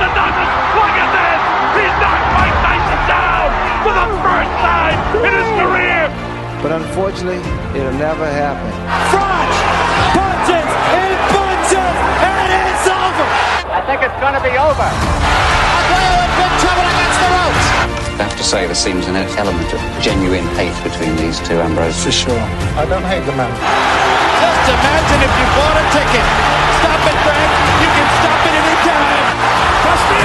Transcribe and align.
By 0.00 0.08
Buster 0.16 0.48
Look 0.80 0.96
at 0.96 1.10
this! 1.12 1.40
He's 1.76 1.94
knocked 2.00 2.28
Mike 2.32 2.56
Tyson 2.64 3.00
down 3.04 3.48
for 3.84 3.92
the 3.92 4.08
first 4.24 4.54
time 4.64 4.96
in 5.20 5.32
his 5.36 5.50
career! 5.60 6.08
But 6.64 6.72
unfortunately, 6.72 7.44
it'll 7.76 8.00
never 8.00 8.24
happen. 8.24 8.72
Front! 9.12 9.52
Punches! 10.16 10.70
And 10.96 11.12
punches! 11.36 11.96
And 12.16 12.48
it's 12.64 12.88
over! 12.88 13.28
I 13.68 13.84
think 13.84 14.00
it's 14.00 14.16
going 14.24 14.36
to 14.40 14.44
be 14.44 14.56
over. 14.56 14.88
Aguero 14.88 16.16
in 16.16 16.32
big 16.40 16.52
trouble 16.64 16.86
against 16.96 17.20
the 17.20 17.28
ropes. 17.36 17.66
I 18.16 18.22
have 18.24 18.36
to 18.40 18.44
say, 18.44 18.64
there 18.64 18.72
seems 18.72 19.04
an 19.04 19.20
element 19.36 19.68
of 19.68 19.80
genuine 20.00 20.48
hate 20.56 20.76
between 20.80 21.12
these 21.20 21.44
two, 21.44 21.60
Ambrose. 21.60 22.00
For 22.00 22.12
sure. 22.12 22.40
I 22.80 22.88
don't 22.88 23.04
hate 23.04 23.24
the 23.28 23.36
man. 23.36 23.52
Just 23.52 24.64
imagine 24.64 25.20
if 25.28 25.32
you 25.36 25.46
bought 25.60 25.76
a 25.76 25.84
ticket. 25.92 26.24
Stop 26.80 27.04
it, 27.04 27.18
Greg. 27.20 27.59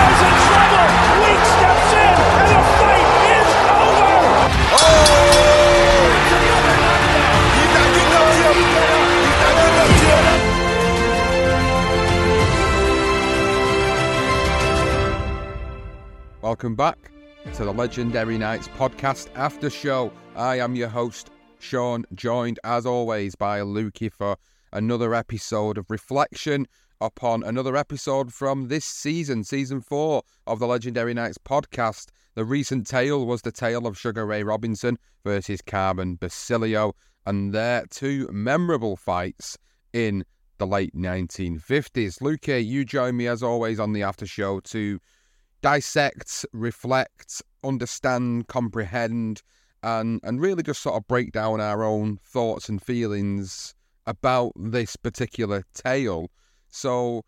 Castillo's 0.05 0.21
in 0.21 0.33
trouble. 0.45 0.85
Weak 1.25 1.41
steps 1.45 1.93
in, 1.93 2.15
and 2.39 2.49
the 2.51 2.61
fight 2.77 3.09
is 3.33 3.49
over. 3.81 4.45
Welcome 16.41 16.75
back 16.75 17.11
to 17.55 17.63
the 17.65 17.73
Legendary 17.73 18.37
Nights 18.37 18.67
podcast 18.69 19.29
after 19.35 19.69
show. 19.71 20.11
I 20.35 20.59
am 20.59 20.75
your 20.75 20.89
host, 20.89 21.31
Sean, 21.59 22.05
joined 22.13 22.59
as 22.63 22.85
always 22.85 23.33
by 23.33 23.61
Lukey 23.61 24.11
for 24.11 24.37
another 24.71 25.15
episode 25.15 25.79
of 25.79 25.89
reflection 25.89 26.67
upon 27.01 27.43
another 27.43 27.75
episode 27.75 28.33
from 28.33 28.67
this 28.67 28.85
season, 28.85 29.43
season 29.43 29.81
four 29.81 30.23
of 30.47 30.59
the 30.59 30.67
Legendary 30.67 31.13
Nights 31.13 31.37
podcast. 31.37 32.07
The 32.35 32.45
recent 32.45 32.87
tale 32.87 33.25
was 33.25 33.41
the 33.41 33.51
tale 33.51 33.87
of 33.87 33.97
Sugar 33.97 34.25
Ray 34.25 34.43
Robinson 34.43 34.97
versus 35.23 35.61
Carmen 35.61 36.15
Basilio 36.15 36.95
and 37.25 37.53
their 37.53 37.85
two 37.89 38.27
memorable 38.31 38.95
fights 38.95 39.57
in 39.93 40.23
the 40.57 40.67
late 40.67 40.95
1950s. 40.95 42.21
Luke, 42.21 42.47
you 42.47 42.85
join 42.85 43.17
me 43.17 43.27
as 43.27 43.43
always 43.43 43.79
on 43.79 43.93
the 43.93 44.03
after 44.03 44.25
show 44.25 44.59
to 44.61 44.99
dissect, 45.61 46.45
reflect, 46.53 47.41
understand, 47.63 48.47
comprehend, 48.47 49.41
and 49.83 50.19
and 50.23 50.41
really 50.41 50.63
just 50.63 50.81
sort 50.81 50.95
of 50.95 51.07
break 51.07 51.31
down 51.31 51.61
our 51.61 51.83
own 51.83 52.17
thoughts 52.23 52.69
and 52.69 52.81
feelings 52.81 53.73
about 54.07 54.51
this 54.55 54.95
particular 54.95 55.63
tale. 55.73 56.29
So, 56.75 57.23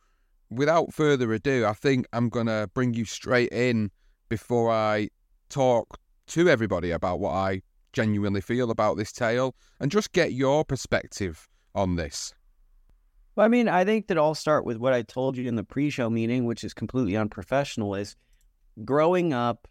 without 0.49 0.93
further 0.93 1.31
ado, 1.31 1.65
I 1.65 1.71
think 1.71 2.05
I'm 2.11 2.27
gonna 2.27 2.69
bring 2.73 2.93
you 2.93 3.05
straight 3.05 3.53
in 3.53 3.91
before 4.27 4.69
I 4.69 5.07
talk 5.47 6.01
to 6.27 6.49
everybody 6.49 6.91
about 6.91 7.21
what 7.21 7.31
I 7.31 7.61
genuinely 7.93 8.41
feel 8.41 8.69
about 8.69 8.97
this 8.97 9.13
tale 9.13 9.55
and 9.79 9.89
just 9.89 10.11
get 10.11 10.33
your 10.33 10.65
perspective 10.65 11.47
on 11.73 11.95
this. 11.95 12.33
Well, 13.37 13.45
I 13.45 13.47
mean, 13.47 13.69
I 13.69 13.85
think 13.85 14.07
that 14.07 14.17
I'll 14.17 14.35
start 14.35 14.65
with 14.65 14.77
what 14.77 14.91
I 14.91 15.01
told 15.01 15.37
you 15.37 15.47
in 15.47 15.55
the 15.55 15.63
pre-show 15.63 16.09
meeting, 16.09 16.43
which 16.43 16.65
is 16.65 16.73
completely 16.73 17.15
unprofessional. 17.15 17.95
Is 17.95 18.17
growing 18.83 19.31
up, 19.31 19.65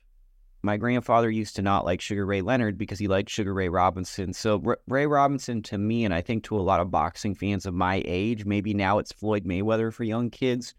my 0.63 0.77
grandfather 0.77 1.31
used 1.31 1.57
to 1.57 1.63
not 1.63 1.85
like 1.85 2.01
Sugar 2.01 2.27
Ray 2.27 2.41
Leonard 2.41 2.77
because 2.79 2.99
he 2.99 3.09
liked 3.09 3.31
Sugar 3.31 3.55
Ray 3.55 3.69
Robinson. 3.69 4.33
So 4.33 4.61
R- 4.67 4.79
Ray 4.89 5.07
Robinson, 5.07 5.63
to 5.63 5.79
me, 5.79 6.05
and 6.05 6.13
I 6.13 6.21
think 6.23 6.45
to 6.45 6.59
a 6.59 6.63
lot 6.63 6.81
of 6.81 6.91
boxing 6.91 7.35
fans 7.35 7.67
of 7.67 7.75
my 7.75 8.03
age, 8.05 8.45
maybe 8.45 8.75
now 8.75 8.99
it's 8.99 9.13
Floyd 9.13 9.45
Mayweather 9.45 9.93
for 9.93 10.05
young 10.05 10.31
kids. 10.31 10.75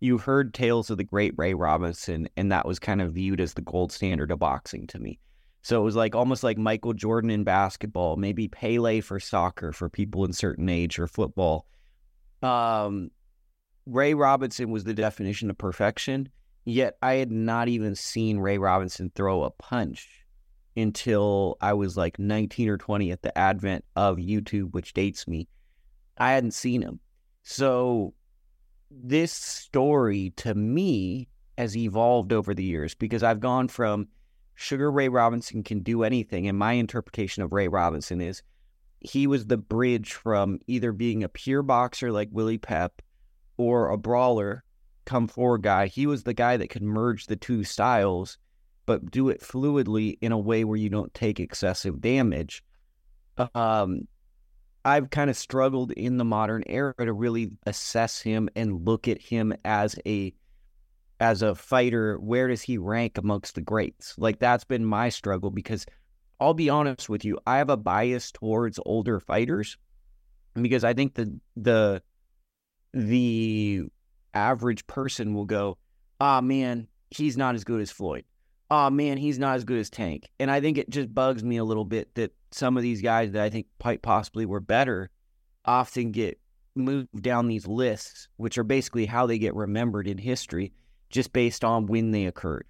You 0.00 0.18
heard 0.18 0.52
tales 0.52 0.90
of 0.90 0.98
the 0.98 1.04
great 1.04 1.32
Ray 1.36 1.54
Robinson, 1.54 2.28
and 2.36 2.50
that 2.52 2.66
was 2.66 2.78
kind 2.78 3.00
of 3.00 3.14
viewed 3.14 3.40
as 3.40 3.54
the 3.54 3.62
gold 3.62 3.92
standard 3.92 4.30
of 4.30 4.40
boxing 4.40 4.86
to 4.88 4.98
me. 4.98 5.18
So 5.62 5.80
it 5.80 5.84
was 5.84 5.94
like 5.94 6.16
almost 6.16 6.42
like 6.42 6.58
Michael 6.58 6.92
Jordan 6.92 7.30
in 7.30 7.44
basketball, 7.44 8.16
maybe 8.16 8.48
Pele 8.48 9.00
for 9.00 9.20
soccer 9.20 9.72
for 9.72 9.88
people 9.88 10.24
in 10.24 10.32
certain 10.32 10.68
age 10.68 10.98
or 10.98 11.06
football. 11.06 11.66
Um, 12.42 13.12
Ray 13.86 14.14
Robinson 14.14 14.70
was 14.70 14.82
the 14.82 14.94
definition 14.94 15.50
of 15.50 15.58
perfection. 15.58 16.28
Yet 16.64 16.96
I 17.02 17.14
had 17.14 17.32
not 17.32 17.68
even 17.68 17.94
seen 17.94 18.38
Ray 18.38 18.58
Robinson 18.58 19.10
throw 19.14 19.42
a 19.42 19.50
punch 19.50 20.08
until 20.76 21.56
I 21.60 21.72
was 21.74 21.96
like 21.96 22.18
19 22.18 22.68
or 22.68 22.78
20 22.78 23.10
at 23.10 23.22
the 23.22 23.36
advent 23.36 23.84
of 23.96 24.16
YouTube, 24.16 24.72
which 24.72 24.94
dates 24.94 25.26
me. 25.26 25.48
I 26.18 26.32
hadn't 26.32 26.54
seen 26.54 26.82
him. 26.82 27.00
So 27.42 28.14
this 28.90 29.32
story 29.32 30.32
to 30.36 30.54
me 30.54 31.28
has 31.58 31.76
evolved 31.76 32.32
over 32.32 32.54
the 32.54 32.64
years 32.64 32.94
because 32.94 33.22
I've 33.22 33.40
gone 33.40 33.68
from 33.68 34.08
Sugar 34.54 34.90
Ray 34.90 35.08
Robinson 35.08 35.62
can 35.62 35.80
do 35.80 36.04
anything. 36.04 36.46
And 36.46 36.58
my 36.58 36.74
interpretation 36.74 37.42
of 37.42 37.52
Ray 37.52 37.68
Robinson 37.68 38.20
is 38.20 38.42
he 39.00 39.26
was 39.26 39.46
the 39.46 39.56
bridge 39.56 40.12
from 40.12 40.60
either 40.66 40.92
being 40.92 41.24
a 41.24 41.28
pure 41.28 41.62
boxer 41.62 42.12
like 42.12 42.28
Willie 42.30 42.58
Pep 42.58 43.02
or 43.56 43.90
a 43.90 43.98
brawler 43.98 44.64
come 45.04 45.28
forward 45.28 45.62
guy. 45.62 45.86
He 45.86 46.06
was 46.06 46.22
the 46.22 46.34
guy 46.34 46.56
that 46.56 46.70
could 46.70 46.82
merge 46.82 47.26
the 47.26 47.36
two 47.36 47.64
styles, 47.64 48.38
but 48.86 49.10
do 49.10 49.28
it 49.28 49.40
fluidly 49.40 50.18
in 50.20 50.32
a 50.32 50.38
way 50.38 50.64
where 50.64 50.76
you 50.76 50.88
don't 50.88 51.12
take 51.14 51.40
excessive 51.40 52.00
damage. 52.00 52.62
Um, 53.54 54.08
I've 54.84 55.10
kind 55.10 55.30
of 55.30 55.36
struggled 55.36 55.92
in 55.92 56.16
the 56.16 56.24
modern 56.24 56.64
era 56.66 56.94
to 56.98 57.12
really 57.12 57.52
assess 57.66 58.20
him 58.20 58.48
and 58.56 58.84
look 58.86 59.08
at 59.08 59.20
him 59.20 59.54
as 59.64 59.98
a 60.06 60.34
as 61.20 61.42
a 61.42 61.54
fighter. 61.54 62.16
Where 62.18 62.48
does 62.48 62.62
he 62.62 62.78
rank 62.78 63.16
amongst 63.16 63.54
the 63.54 63.60
greats? 63.60 64.14
Like 64.18 64.40
that's 64.40 64.64
been 64.64 64.84
my 64.84 65.08
struggle 65.08 65.50
because 65.50 65.86
I'll 66.40 66.54
be 66.54 66.68
honest 66.68 67.08
with 67.08 67.24
you, 67.24 67.38
I 67.46 67.58
have 67.58 67.70
a 67.70 67.76
bias 67.76 68.32
towards 68.32 68.80
older 68.84 69.20
fighters 69.20 69.78
because 70.54 70.82
I 70.82 70.94
think 70.94 71.14
the 71.14 71.38
the 71.56 72.02
the 72.92 73.84
average 74.34 74.86
person 74.86 75.34
will 75.34 75.44
go, 75.44 75.78
ah, 76.20 76.40
man, 76.40 76.88
he's 77.10 77.36
not 77.36 77.54
as 77.54 77.64
good 77.64 77.80
as 77.80 77.90
Floyd. 77.90 78.24
Ah, 78.70 78.90
man, 78.90 79.18
he's 79.18 79.38
not 79.38 79.56
as 79.56 79.64
good 79.64 79.78
as 79.78 79.90
Tank. 79.90 80.30
And 80.40 80.50
I 80.50 80.60
think 80.60 80.78
it 80.78 80.88
just 80.88 81.14
bugs 81.14 81.44
me 81.44 81.58
a 81.58 81.64
little 81.64 81.84
bit 81.84 82.14
that 82.14 82.32
some 82.50 82.76
of 82.76 82.82
these 82.82 83.02
guys 83.02 83.32
that 83.32 83.42
I 83.42 83.50
think 83.50 83.66
quite 83.78 84.02
possibly 84.02 84.46
were 84.46 84.60
better 84.60 85.10
often 85.64 86.10
get 86.10 86.38
moved 86.74 87.22
down 87.22 87.48
these 87.48 87.66
lists, 87.66 88.28
which 88.36 88.56
are 88.56 88.64
basically 88.64 89.06
how 89.06 89.26
they 89.26 89.38
get 89.38 89.54
remembered 89.54 90.08
in 90.08 90.18
history, 90.18 90.72
just 91.10 91.32
based 91.32 91.64
on 91.64 91.86
when 91.86 92.12
they 92.12 92.26
occurred. 92.26 92.66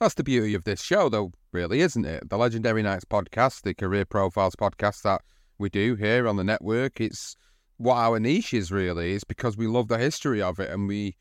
That's 0.00 0.14
the 0.14 0.24
beauty 0.24 0.54
of 0.54 0.64
this 0.64 0.82
show, 0.82 1.08
though, 1.08 1.32
really, 1.52 1.80
isn't 1.80 2.04
it? 2.04 2.28
The 2.28 2.36
Legendary 2.36 2.82
Nights 2.82 3.04
podcast, 3.04 3.62
the 3.62 3.74
Career 3.74 4.04
Profiles 4.04 4.56
podcast 4.56 5.02
that 5.02 5.22
we 5.56 5.70
do 5.70 5.94
here 5.94 6.28
on 6.28 6.36
the 6.36 6.44
network. 6.44 7.00
It's 7.00 7.36
what 7.76 7.96
our 7.96 8.20
niche 8.20 8.54
is 8.54 8.70
really, 8.70 9.12
is 9.12 9.24
because 9.24 9.56
we 9.56 9.66
love 9.66 9.88
the 9.88 9.98
history 9.98 10.40
of 10.40 10.60
it 10.60 10.70
and 10.70 10.88
we 10.88 11.16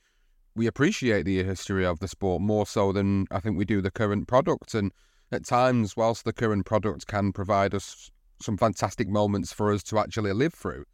we 0.55 0.67
appreciate 0.67 1.23
the 1.23 1.43
history 1.43 1.85
of 1.85 1.99
the 1.99 2.07
sport 2.07 2.41
more 2.41 2.65
so 2.67 2.91
than 2.91 3.25
I 3.31 3.39
think 3.39 3.57
we 3.57 3.65
do 3.65 3.81
the 3.81 3.89
current 3.89 4.27
product. 4.27 4.75
And 4.75 4.91
at 5.31 5.45
times, 5.45 5.97
whilst 5.97 6.25
the 6.25 6.33
current 6.33 6.65
product 6.65 7.07
can 7.07 7.31
provide 7.31 7.73
us 7.73 8.11
some 8.39 8.57
fantastic 8.57 9.07
moments 9.09 9.51
for 9.51 9.73
us 9.73 9.81
to 9.83 9.97
actually 9.97 10.31
live 10.33 10.53
through, 10.53 10.85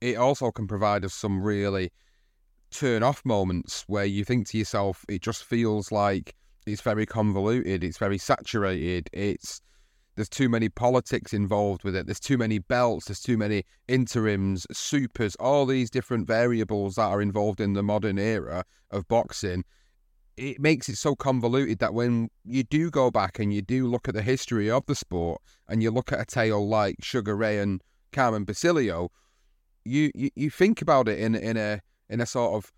it 0.00 0.16
also 0.16 0.52
can 0.52 0.68
provide 0.68 1.04
us 1.04 1.12
some 1.12 1.42
really 1.42 1.90
turn 2.70 3.02
off 3.02 3.24
moments 3.24 3.84
where 3.86 4.04
you 4.04 4.24
think 4.24 4.48
to 4.48 4.58
yourself, 4.58 5.04
it 5.08 5.22
just 5.22 5.44
feels 5.44 5.90
like 5.90 6.34
it's 6.66 6.82
very 6.82 7.06
convoluted, 7.06 7.82
it's 7.82 7.98
very 7.98 8.18
saturated, 8.18 9.08
it's 9.12 9.60
there's 10.16 10.28
too 10.28 10.48
many 10.48 10.68
politics 10.68 11.32
involved 11.32 11.82
with 11.82 11.96
it. 11.96 12.06
There's 12.06 12.20
too 12.20 12.38
many 12.38 12.58
belts. 12.58 13.06
There's 13.06 13.20
too 13.20 13.36
many 13.36 13.64
interims, 13.88 14.66
supers, 14.72 15.34
all 15.36 15.66
these 15.66 15.90
different 15.90 16.26
variables 16.26 16.94
that 16.94 17.06
are 17.06 17.20
involved 17.20 17.60
in 17.60 17.72
the 17.72 17.82
modern 17.82 18.18
era 18.18 18.64
of 18.90 19.08
boxing. 19.08 19.64
It 20.36 20.60
makes 20.60 20.88
it 20.88 20.96
so 20.96 21.14
convoluted 21.14 21.78
that 21.78 21.94
when 21.94 22.28
you 22.44 22.62
do 22.64 22.90
go 22.90 23.10
back 23.10 23.38
and 23.38 23.52
you 23.52 23.62
do 23.62 23.86
look 23.86 24.08
at 24.08 24.14
the 24.14 24.22
history 24.22 24.70
of 24.70 24.86
the 24.86 24.94
sport 24.94 25.40
and 25.68 25.82
you 25.82 25.90
look 25.90 26.12
at 26.12 26.20
a 26.20 26.24
tale 26.24 26.66
like 26.66 26.96
Sugar 27.00 27.36
Ray 27.36 27.58
and 27.58 27.82
Carmen 28.12 28.44
Basilio, 28.44 29.10
you, 29.84 30.10
you, 30.14 30.30
you 30.34 30.50
think 30.50 30.80
about 30.80 31.08
it 31.08 31.18
in 31.18 31.34
in 31.34 31.56
a 31.56 31.80
in 32.08 32.20
a 32.20 32.26
sort 32.26 32.54
of 32.54 32.72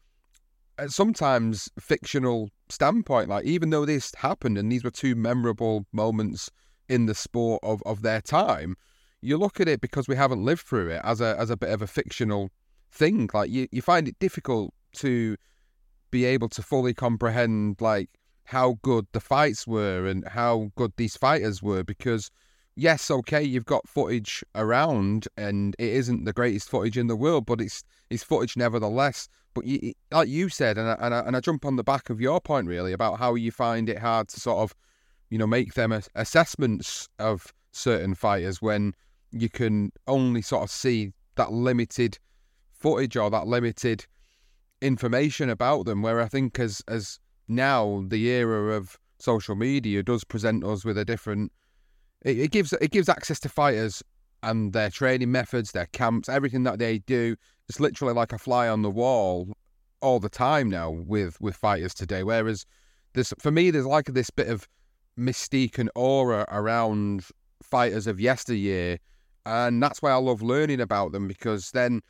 uh, 0.79 0.89
sometimes 0.89 1.71
fictional 1.79 2.51
standpoint. 2.69 3.29
Like 3.29 3.45
even 3.45 3.71
though 3.71 3.87
this 3.87 4.13
happened 4.17 4.59
and 4.59 4.71
these 4.71 4.85
were 4.85 4.91
two 4.91 5.15
memorable 5.15 5.87
moments 5.93 6.51
in 6.89 7.07
the 7.07 7.15
sport 7.15 7.61
of, 7.63 7.83
of 7.87 8.03
their 8.03 8.21
time, 8.21 8.77
you 9.21 9.37
look 9.37 9.61
at 9.61 9.69
it 9.69 9.81
because 9.81 10.09
we 10.09 10.17
haven't 10.17 10.45
lived 10.45 10.63
through 10.63 10.89
it 10.91 11.01
as 11.05 11.21
a 11.21 11.37
as 11.39 11.51
a 11.51 11.57
bit 11.57 11.71
of 11.71 11.83
a 11.83 11.87
fictional 11.87 12.51
thing. 12.91 13.29
Like 13.33 13.51
you, 13.51 13.69
you 13.73 13.83
find 13.83 14.07
it 14.09 14.19
difficult 14.19 14.73
to 14.97 15.37
be 16.11 16.25
able 16.25 16.49
to 16.51 16.63
fully 16.63 16.95
comprehend 16.95 17.81
like 17.81 18.09
how 18.45 18.79
good 18.83 19.07
the 19.13 19.21
fights 19.21 19.67
were 19.67 20.07
and 20.07 20.27
how 20.29 20.71
good 20.77 20.93
these 20.97 21.17
fighters 21.17 21.63
were 21.63 21.83
because 21.83 22.31
yes, 22.77 23.11
okay, 23.11 23.43
you've 23.43 23.65
got 23.65 23.89
footage 23.89 24.45
around 24.55 25.27
and 25.37 25.75
it 25.79 25.89
isn't 25.89 26.25
the 26.25 26.33
greatest 26.33 26.69
footage 26.69 26.97
in 26.97 27.09
the 27.09 27.17
world, 27.17 27.47
but 27.47 27.61
it's 27.61 27.83
it's 28.11 28.23
footage 28.23 28.57
nevertheless. 28.57 29.29
But 29.55 29.65
you, 29.65 29.95
like 30.13 30.29
you 30.29 30.49
said, 30.49 30.79
and 30.79 30.89
I, 30.89 30.97
and 31.01 31.15
I, 31.15 31.19
and 31.21 31.37
I 31.37 31.41
jump 31.41 31.65
on 31.65 31.77
the 31.77 31.83
back 31.83 32.11
of 32.11 32.21
your 32.21 32.41
point 32.41 32.69
really 32.69 32.93
about 32.93 33.19
how 33.19 33.35
you 33.35 33.51
find 33.51 33.89
it 33.89 33.99
hard 33.99 34.29
to 34.29 34.41
sort 34.41 34.59
of 34.59 34.75
you 35.31 35.39
know, 35.39 35.47
make 35.47 35.75
them 35.75 35.93
assessments 36.15 37.09
of 37.19 37.53
certain 37.73 38.15
fighters 38.15 38.63
when 38.63 38.95
you 39.33 39.49
can 39.49 39.93
only 40.07 40.43
sort 40.43 40.63
of 40.63 40.71
see 40.71 41.13
that 41.37 41.53
limited 41.53 42.19
footage 42.73 43.17
or 43.17 43.31
that 43.31 43.47
limited 43.47 44.07
information 44.81 45.51
about 45.51 45.87
them. 45.87 46.03
Where 46.03 46.21
I 46.21 46.29
think 46.29 46.59
as 46.59 46.83
as 46.89 47.19
now 47.49 48.05
the 48.09 48.27
era 48.29 48.75
of 48.75 48.99
social 49.19 49.57
media 49.57 50.03
does 50.03 50.25
present 50.25 50.65
us 50.65 50.85
with 50.85 50.99
a 50.99 51.05
different. 51.05 51.53
It, 52.23 52.39
it 52.39 52.51
gives 52.51 52.73
it 52.73 52.91
gives 52.91 53.09
access 53.09 53.41
to 53.41 53.49
fighters 53.49 54.03
and 54.43 54.73
their 54.73 54.91
training 54.91 55.33
methods, 55.33 55.73
their 55.73 55.87
camps, 55.87 56.29
everything 56.29 56.63
that 56.65 56.79
they 56.79 56.99
do. 56.99 57.37
It's 57.69 57.81
literally 57.81 58.15
like 58.15 58.33
a 58.33 58.39
fly 58.39 58.69
on 58.69 58.83
the 58.83 58.91
wall 58.91 59.57
all 60.01 60.21
the 60.21 60.29
time 60.29 60.71
now 60.71 60.91
with 60.91 61.41
with 61.41 61.57
fighters 61.57 61.95
today. 61.95 62.23
Whereas 62.23 62.65
there's 63.15 63.33
for 63.39 63.51
me, 63.51 63.71
there's 63.71 63.87
like 63.87 64.07
this 64.07 64.31
bit 64.31 64.49
of 64.49 64.69
mystique 65.19 65.79
and 65.79 65.91
aura 65.95 66.47
around 66.49 67.27
fighters 67.63 68.07
of 68.07 68.21
yesteryear. 68.21 68.99
And 69.45 69.83
that's 69.83 70.03
why 70.03 70.11
I 70.11 70.17
love 70.17 70.43
learning 70.43 70.81
about 70.81 71.13
them 71.13 71.29
because 71.29 71.71
then 71.71 72.03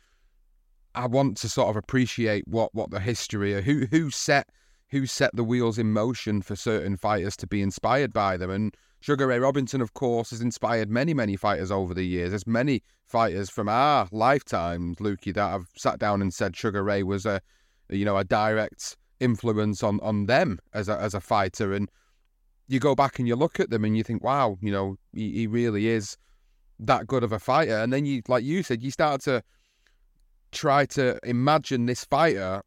I 0.95 1.05
want 1.05 1.37
to 1.37 1.49
sort 1.49 1.69
of 1.69 1.75
appreciate 1.75 2.47
what, 2.47 2.73
what 2.73 2.89
the 2.89 2.99
history 2.99 3.61
who 3.61 3.85
who 3.85 4.09
set 4.09 4.49
who 4.89 5.05
set 5.05 5.35
the 5.35 5.43
wheels 5.43 5.77
in 5.77 5.91
motion 5.91 6.41
for 6.41 6.55
certain 6.55 6.97
fighters 6.97 7.35
to 7.37 7.47
be 7.47 7.61
inspired 7.61 8.13
by 8.13 8.37
them. 8.37 8.49
And 8.49 8.75
Sugar 9.01 9.27
Ray 9.27 9.39
Robinson, 9.39 9.81
of 9.81 9.93
course, 9.93 10.31
has 10.31 10.41
inspired 10.41 10.89
many, 10.89 11.13
many 11.13 11.35
fighters 11.35 11.71
over 11.71 11.93
the 11.93 12.05
years. 12.05 12.29
There's 12.31 12.47
many 12.47 12.81
fighters 13.05 13.49
from 13.49 13.69
our 13.69 14.07
lifetimes, 14.11 14.97
Lukey, 14.97 15.33
that 15.35 15.51
have 15.51 15.67
sat 15.75 15.99
down 15.99 16.21
and 16.21 16.33
said 16.33 16.55
Sugar 16.55 16.83
Ray 16.83 17.03
was 17.03 17.25
a 17.25 17.41
you 17.89 18.05
know, 18.05 18.17
a 18.17 18.23
direct 18.23 18.97
influence 19.19 19.81
on, 19.83 19.99
on 20.01 20.25
them 20.25 20.59
as 20.73 20.89
a 20.89 20.97
as 20.99 21.13
a 21.13 21.21
fighter. 21.21 21.73
And 21.73 21.89
you 22.67 22.79
go 22.79 22.95
back 22.95 23.19
and 23.19 23.27
you 23.27 23.35
look 23.35 23.59
at 23.59 23.69
them 23.69 23.85
and 23.85 23.97
you 23.97 24.03
think, 24.03 24.23
wow, 24.23 24.57
you 24.61 24.71
know, 24.71 24.97
he, 25.13 25.31
he 25.31 25.47
really 25.47 25.87
is 25.87 26.17
that 26.79 27.07
good 27.07 27.23
of 27.23 27.31
a 27.31 27.39
fighter. 27.39 27.77
And 27.77 27.91
then 27.91 28.05
you, 28.05 28.21
like 28.27 28.43
you 28.43 28.63
said, 28.63 28.83
you 28.83 28.91
start 28.91 29.21
to 29.21 29.43
try 30.51 30.85
to 30.85 31.19
imagine 31.23 31.85
this 31.85 32.03
fighter 32.03 32.61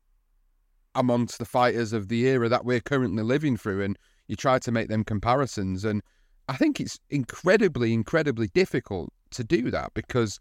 amongst 0.95 1.39
the 1.39 1.45
fighters 1.45 1.93
of 1.93 2.09
the 2.09 2.27
era 2.27 2.49
that 2.49 2.65
we're 2.65 2.81
currently 2.81 3.23
living 3.23 3.57
through, 3.57 3.83
and 3.83 3.99
you 4.27 4.37
try 4.37 4.59
to 4.59 4.73
make 4.73 4.89
them 4.89 5.05
comparisons. 5.05 5.85
And 5.85 6.03
I 6.49 6.57
think 6.57 6.81
it's 6.81 6.99
incredibly, 7.11 7.93
incredibly 7.93 8.49
difficult 8.49 9.13
to 9.33 9.45
do 9.45 9.71
that 9.71 9.95
because 9.95 10.41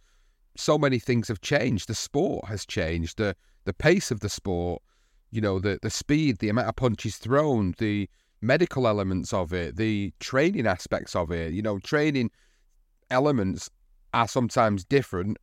so 0.55 0.77
many 0.77 0.99
things 0.99 1.27
have 1.27 1.41
changed. 1.41 1.87
The 1.87 1.95
sport 1.95 2.45
has 2.45 2.65
changed. 2.65 3.17
The 3.17 3.35
the 3.65 3.73
pace 3.73 4.09
of 4.09 4.21
the 4.21 4.29
sport, 4.29 4.81
you 5.31 5.41
know, 5.41 5.59
the 5.59 5.79
the 5.81 5.89
speed, 5.89 6.39
the 6.39 6.49
amount 6.49 6.69
of 6.69 6.75
punches 6.75 7.17
thrown, 7.17 7.75
the 7.77 8.09
medical 8.41 8.87
elements 8.87 9.33
of 9.33 9.53
it, 9.53 9.75
the 9.75 10.13
training 10.19 10.67
aspects 10.67 11.15
of 11.15 11.31
it. 11.31 11.53
You 11.53 11.61
know, 11.61 11.79
training 11.79 12.31
elements 13.09 13.69
are 14.13 14.27
sometimes 14.27 14.85
different, 14.85 15.37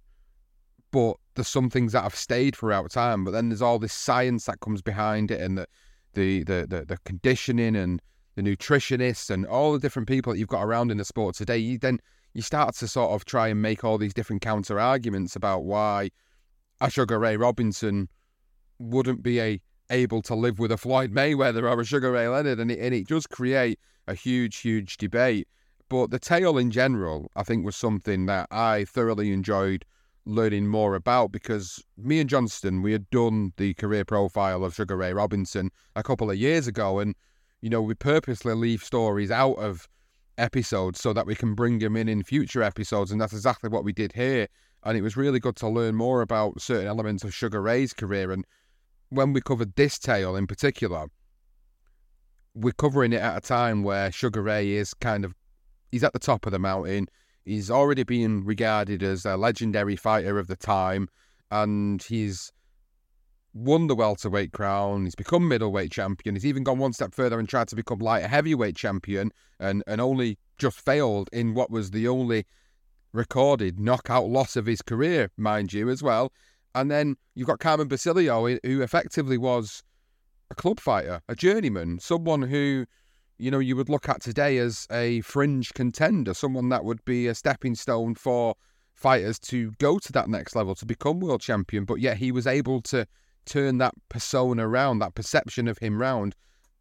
but 0.91 1.17
there's 1.35 1.49
some 1.49 1.71
things 1.71 1.93
that 1.93 2.03
have 2.03 2.15
stayed 2.15 2.57
throughout 2.57 2.91
time. 2.91 3.25
But 3.25 3.33
then 3.33 3.49
there's 3.49 3.63
all 3.63 3.79
this 3.79 3.93
science 3.93 4.47
that 4.47 4.61
comes 4.61 4.83
behind 4.83 5.31
it, 5.31 5.41
and 5.41 5.59
the 5.59 5.67
the 6.15 6.45
the 6.45 6.67
the, 6.69 6.85
the 6.85 6.99
conditioning 7.05 7.77
and 7.77 8.01
the 8.35 8.43
nutritionists 8.43 9.31
and 9.31 9.47
all 9.47 9.73
the 9.73 9.79
different 9.79 10.09
people 10.09 10.33
that 10.33 10.39
you've 10.39 10.49
got 10.49 10.65
around 10.65 10.91
in 10.91 10.99
the 10.99 11.05
sport 11.05 11.35
today. 11.35 11.59
You 11.59 11.79
then 11.79 12.01
you 12.35 12.43
start 12.43 12.75
to 12.77 12.89
sort 12.89 13.13
of 13.13 13.25
try 13.25 13.49
and 13.49 13.63
make 13.63 13.83
all 13.85 13.99
these 13.99 14.15
different 14.15 14.43
counter 14.43 14.79
arguments 14.79 15.37
about 15.37 15.65
why 15.65 16.11
a 16.81 16.91
Sugar 16.91 17.19
Ray 17.19 17.37
Robinson 17.37 18.09
wouldn't 18.79 19.23
be 19.23 19.41
a 19.41 19.61
able 19.91 20.23
to 20.23 20.35
live 20.35 20.59
with 20.59 20.73
a 20.73 20.77
Floyd 20.77 21.13
Mayweather 21.13 21.71
or 21.71 21.81
a 21.81 21.85
Sugar 21.85 22.13
Ray 22.13 22.29
Leonard, 22.29 22.61
and 22.61 22.71
it, 22.71 22.79
and 22.79 22.95
it 22.95 23.07
does 23.07 23.27
create 23.27 23.79
a 24.07 24.15
huge, 24.15 24.57
huge 24.59 24.97
debate. 24.97 25.49
But 25.89 26.11
the 26.11 26.19
tale 26.19 26.59
in 26.59 26.71
general, 26.71 27.31
I 27.37 27.43
think, 27.43 27.65
was 27.65 27.77
something 27.77 28.27
that 28.27 28.49
I 28.51 28.85
thoroughly 28.85 29.33
enjoyed 29.33 29.85
learning 30.25 30.67
more 30.67 30.97
about 30.97 31.31
because 31.31 31.83
me 31.97 32.19
and 32.19 32.29
Johnston, 32.29 32.83
we 32.83 32.93
had 32.93 33.09
done 33.11 33.53
the 33.57 33.75
career 33.75 34.05
profile 34.05 34.65
of 34.65 34.75
Sugar 34.75 34.97
Ray 34.97 35.13
Robinson 35.13 35.71
a 35.95 36.03
couple 36.03 36.31
of 36.31 36.37
years 36.37 36.67
ago, 36.67 36.99
and 36.99 37.15
you 37.61 37.71
know 37.71 37.81
we 37.81 37.95
purposely 37.95 38.55
leave 38.55 38.83
stories 38.83 39.31
out 39.31 39.55
of 39.55 39.89
episodes 40.39 41.01
so 41.01 41.13
that 41.13 41.27
we 41.27 41.35
can 41.35 41.55
bring 41.55 41.79
them 41.79 41.97
in 41.97 42.09
in 42.09 42.23
future 42.23 42.63
episodes, 42.63 43.13
and 43.13 43.21
that's 43.21 43.33
exactly 43.33 43.71
what 43.71 43.85
we 43.85 43.93
did 43.93 44.13
here. 44.13 44.49
And 44.83 44.97
it 44.97 45.03
was 45.03 45.17
really 45.17 45.41
good 45.41 45.57
to 45.57 45.69
learn 45.69 45.95
more 45.95 46.21
about 46.21 46.61
certain 46.61 46.87
elements 46.87 47.25
of 47.25 47.35
Sugar 47.35 47.63
Ray's 47.63 47.93
career 47.93 48.31
and 48.31 48.45
when 49.11 49.33
we 49.33 49.41
covered 49.41 49.75
this 49.77 49.99
tale 49.99 50.37
in 50.37 50.47
particular, 50.47 51.07
we're 52.55 52.73
covering 52.73 53.13
it 53.13 53.21
at 53.21 53.37
a 53.37 53.41
time 53.41 53.83
where 53.83 54.11
Sugar 54.11 54.43
Ray 54.43 54.73
is 54.73 54.95
kind 54.95 55.25
of 55.25 55.35
he's 55.91 56.05
at 56.05 56.13
the 56.13 56.19
top 56.19 56.47
of 56.47 56.53
the 56.53 56.59
mountain. 56.59 57.07
He's 57.45 57.71
already 57.71 58.03
being 58.03 58.45
regarded 58.45 59.03
as 59.03 59.25
a 59.25 59.37
legendary 59.37 59.95
fighter 59.97 60.39
of 60.39 60.49
the 60.49 60.57
time, 60.57 61.09
and 61.51 62.03
he's 62.03 62.51
won 63.55 63.87
the 63.87 63.95
welterweight 63.95 64.53
crown. 64.53 65.05
He's 65.05 65.15
become 65.15 65.49
middleweight 65.49 65.93
champion. 65.93 66.35
He's 66.35 66.47
even 66.47 66.65
gone 66.65 66.79
one 66.79 66.93
step 66.93 67.15
further 67.15 67.39
and 67.39 67.49
tried 67.49 67.69
to 67.69 67.77
become 67.77 68.01
light 68.01 68.25
heavyweight 68.25 68.77
champion, 68.77 69.31
and 69.61 69.83
and 69.87 70.01
only 70.01 70.39
just 70.59 70.81
failed 70.81 71.29
in 71.33 71.55
what 71.55 71.71
was 71.71 71.91
the 71.91 72.09
only 72.09 72.47
recorded 73.13 73.79
knockout 73.79 74.29
loss 74.29 74.57
of 74.57 74.67
his 74.67 74.83
career, 74.83 75.31
mind 75.37 75.73
you, 75.73 75.89
as 75.89 76.03
well. 76.03 76.33
And 76.77 76.91
then 76.91 77.17
you've 77.35 77.47
got 77.49 77.59
Carmen 77.59 77.89
Basilio, 77.89 78.59
who 78.63 78.83
effectively 78.83 79.39
was 79.39 79.83
a 80.51 80.55
club 80.55 80.79
fighter, 80.79 81.23
a 81.27 81.35
journeyman, 81.35 81.99
someone 81.99 82.43
who, 82.43 82.85
you 83.39 83.51
know, 83.51 83.59
you 83.59 83.75
would 83.77 83.89
look 83.89 84.11
at 84.11 84.21
today 84.21 84.59
as 84.59 84.87
a 84.93 85.23
fringe 85.23 85.73
contender, 85.73 86.35
someone 86.35 86.69
that 86.69 86.85
would 86.85 87.03
be 87.07 87.29
a 87.29 87.35
stepping 87.35 87.75
stone 87.75 88.15
for 88.15 88.55
fighters 88.93 89.39
to 89.39 89.73
go 89.79 89.99
to 89.99 90.13
that 90.13 90.29
next 90.29 90.55
level, 90.55 90.75
to 90.75 90.85
become 90.85 91.19
world 91.19 91.41
champion. 91.41 91.87
But 91.87 92.01
yet 92.01 92.19
he 92.19 92.31
was 92.31 92.47
able 92.47 92.83
to 92.83 93.07
turn 93.47 93.79
that 93.79 93.95
persona 94.11 94.69
around, 94.69 94.99
that 94.99 95.15
perception 95.15 95.69
of 95.69 95.79
him 95.79 95.99
round, 95.99 96.35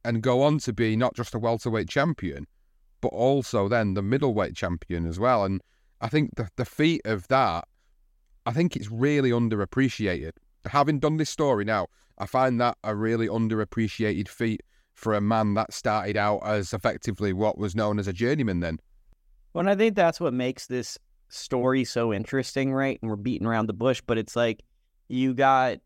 and 0.03 0.21
go 0.21 0.41
on 0.41 0.59
to 0.59 0.73
be 0.73 0.97
not 0.97 1.15
just 1.15 1.33
a 1.33 1.39
welterweight 1.39 1.87
champion, 1.87 2.47
but 2.99 3.13
also 3.13 3.69
then 3.69 3.93
the 3.93 4.01
middleweight 4.01 4.57
champion 4.57 5.07
as 5.07 5.19
well. 5.19 5.45
And 5.45 5.61
I 6.01 6.09
think 6.09 6.35
the, 6.35 6.49
the 6.57 6.65
feat 6.65 7.01
of 7.05 7.29
that, 7.29 7.65
I 8.45 8.53
think 8.53 8.75
it's 8.75 8.91
really 8.91 9.31
underappreciated. 9.31 10.31
Having 10.65 10.99
done 10.99 11.17
this 11.17 11.29
story 11.29 11.65
now, 11.65 11.87
I 12.17 12.25
find 12.25 12.59
that 12.61 12.77
a 12.83 12.95
really 12.95 13.27
underappreciated 13.27 14.27
feat 14.27 14.61
for 14.93 15.13
a 15.13 15.21
man 15.21 15.53
that 15.55 15.73
started 15.73 16.15
out 16.15 16.39
as 16.45 16.73
effectively 16.73 17.33
what 17.33 17.57
was 17.57 17.75
known 17.75 17.99
as 17.99 18.07
a 18.07 18.13
journeyman 18.13 18.61
then. 18.61 18.79
Well, 19.53 19.61
and 19.61 19.69
I 19.69 19.75
think 19.75 19.95
that's 19.95 20.19
what 20.19 20.33
makes 20.33 20.67
this 20.67 20.97
story 21.29 21.83
so 21.83 22.13
interesting, 22.13 22.73
right? 22.73 22.97
And 23.01 23.09
we're 23.09 23.17
beating 23.17 23.47
around 23.47 23.67
the 23.67 23.73
bush, 23.73 24.01
but 24.05 24.17
it's 24.17 24.35
like 24.35 24.63
you 25.07 25.33
got 25.33 25.77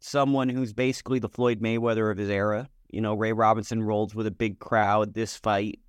someone 0.00 0.48
who's 0.48 0.72
basically 0.72 1.18
the 1.18 1.28
Floyd 1.28 1.60
Mayweather 1.60 2.10
of 2.10 2.18
his 2.18 2.28
era. 2.28 2.68
You 2.90 3.00
know, 3.00 3.14
Ray 3.14 3.32
Robinson 3.32 3.82
rolls 3.82 4.14
with 4.14 4.26
a 4.26 4.30
big 4.30 4.58
crowd. 4.58 5.14
This 5.14 5.36
fight 5.36 5.80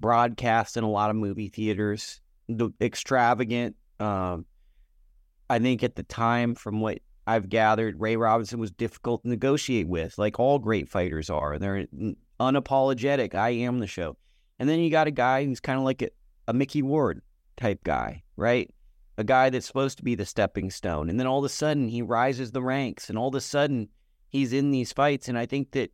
broadcast 0.00 0.76
in 0.76 0.84
a 0.84 0.90
lot 0.90 1.10
of 1.10 1.16
movie 1.16 1.48
theaters. 1.48 2.20
The 2.48 2.70
extravagant. 2.80 3.76
Um, 3.98 4.44
I 5.48 5.58
think 5.58 5.82
at 5.82 5.96
the 5.96 6.02
time, 6.02 6.54
from 6.54 6.80
what 6.80 6.98
I've 7.26 7.48
gathered, 7.48 8.00
Ray 8.00 8.16
Robinson 8.16 8.58
was 8.58 8.70
difficult 8.70 9.22
to 9.22 9.28
negotiate 9.28 9.88
with, 9.88 10.18
like 10.18 10.38
all 10.38 10.58
great 10.58 10.88
fighters 10.88 11.30
are. 11.30 11.58
They're 11.58 11.86
unapologetic. 12.40 13.34
I 13.34 13.50
am 13.50 13.78
the 13.78 13.86
show. 13.86 14.16
And 14.58 14.68
then 14.68 14.80
you 14.80 14.90
got 14.90 15.06
a 15.06 15.12
guy 15.12 15.44
who's 15.44 15.60
kind 15.60 15.78
of 15.78 15.84
like 15.84 16.02
a, 16.02 16.08
a 16.48 16.52
Micky 16.52 16.82
Ward 16.82 17.22
type 17.56 17.82
guy, 17.84 18.22
right? 18.36 18.72
A 19.18 19.24
guy 19.24 19.50
that's 19.50 19.66
supposed 19.66 19.98
to 19.98 20.04
be 20.04 20.14
the 20.14 20.24
stepping 20.24 20.70
stone. 20.70 21.08
And 21.10 21.18
then 21.18 21.26
all 21.26 21.38
of 21.38 21.44
a 21.44 21.48
sudden 21.48 21.88
he 21.88 22.02
rises 22.02 22.52
the 22.52 22.62
ranks 22.62 23.08
and 23.08 23.18
all 23.18 23.28
of 23.28 23.34
a 23.34 23.40
sudden 23.40 23.88
he's 24.28 24.52
in 24.52 24.70
these 24.70 24.92
fights. 24.92 25.28
And 25.28 25.38
I 25.38 25.46
think 25.46 25.72
that 25.72 25.90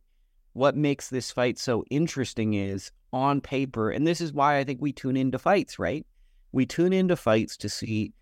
what 0.53 0.75
makes 0.75 1.09
this 1.09 1.31
fight 1.31 1.57
so 1.57 1.83
interesting 1.89 2.53
is 2.53 2.91
on 3.11 3.41
paper, 3.41 3.89
and 3.89 4.05
this 4.07 4.21
is 4.21 4.33
why 4.33 4.57
I 4.57 4.63
think 4.63 4.81
we 4.81 4.91
tune 4.91 5.17
into 5.17 5.39
fights, 5.39 5.79
right? 5.79 6.05
We 6.51 6.65
tune 6.65 6.93
into 6.93 7.15
fights 7.15 7.57
to 7.57 7.69
see 7.69 8.13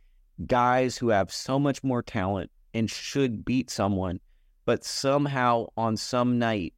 guys 0.47 0.97
who 0.97 1.09
have 1.09 1.31
so 1.31 1.59
much 1.59 1.83
more 1.83 2.01
talent 2.01 2.51
and 2.73 2.89
should 2.89 3.45
beat 3.45 3.69
someone, 3.69 4.19
but 4.65 4.83
somehow 4.83 5.67
on 5.77 5.97
some 5.97 6.39
night, 6.39 6.73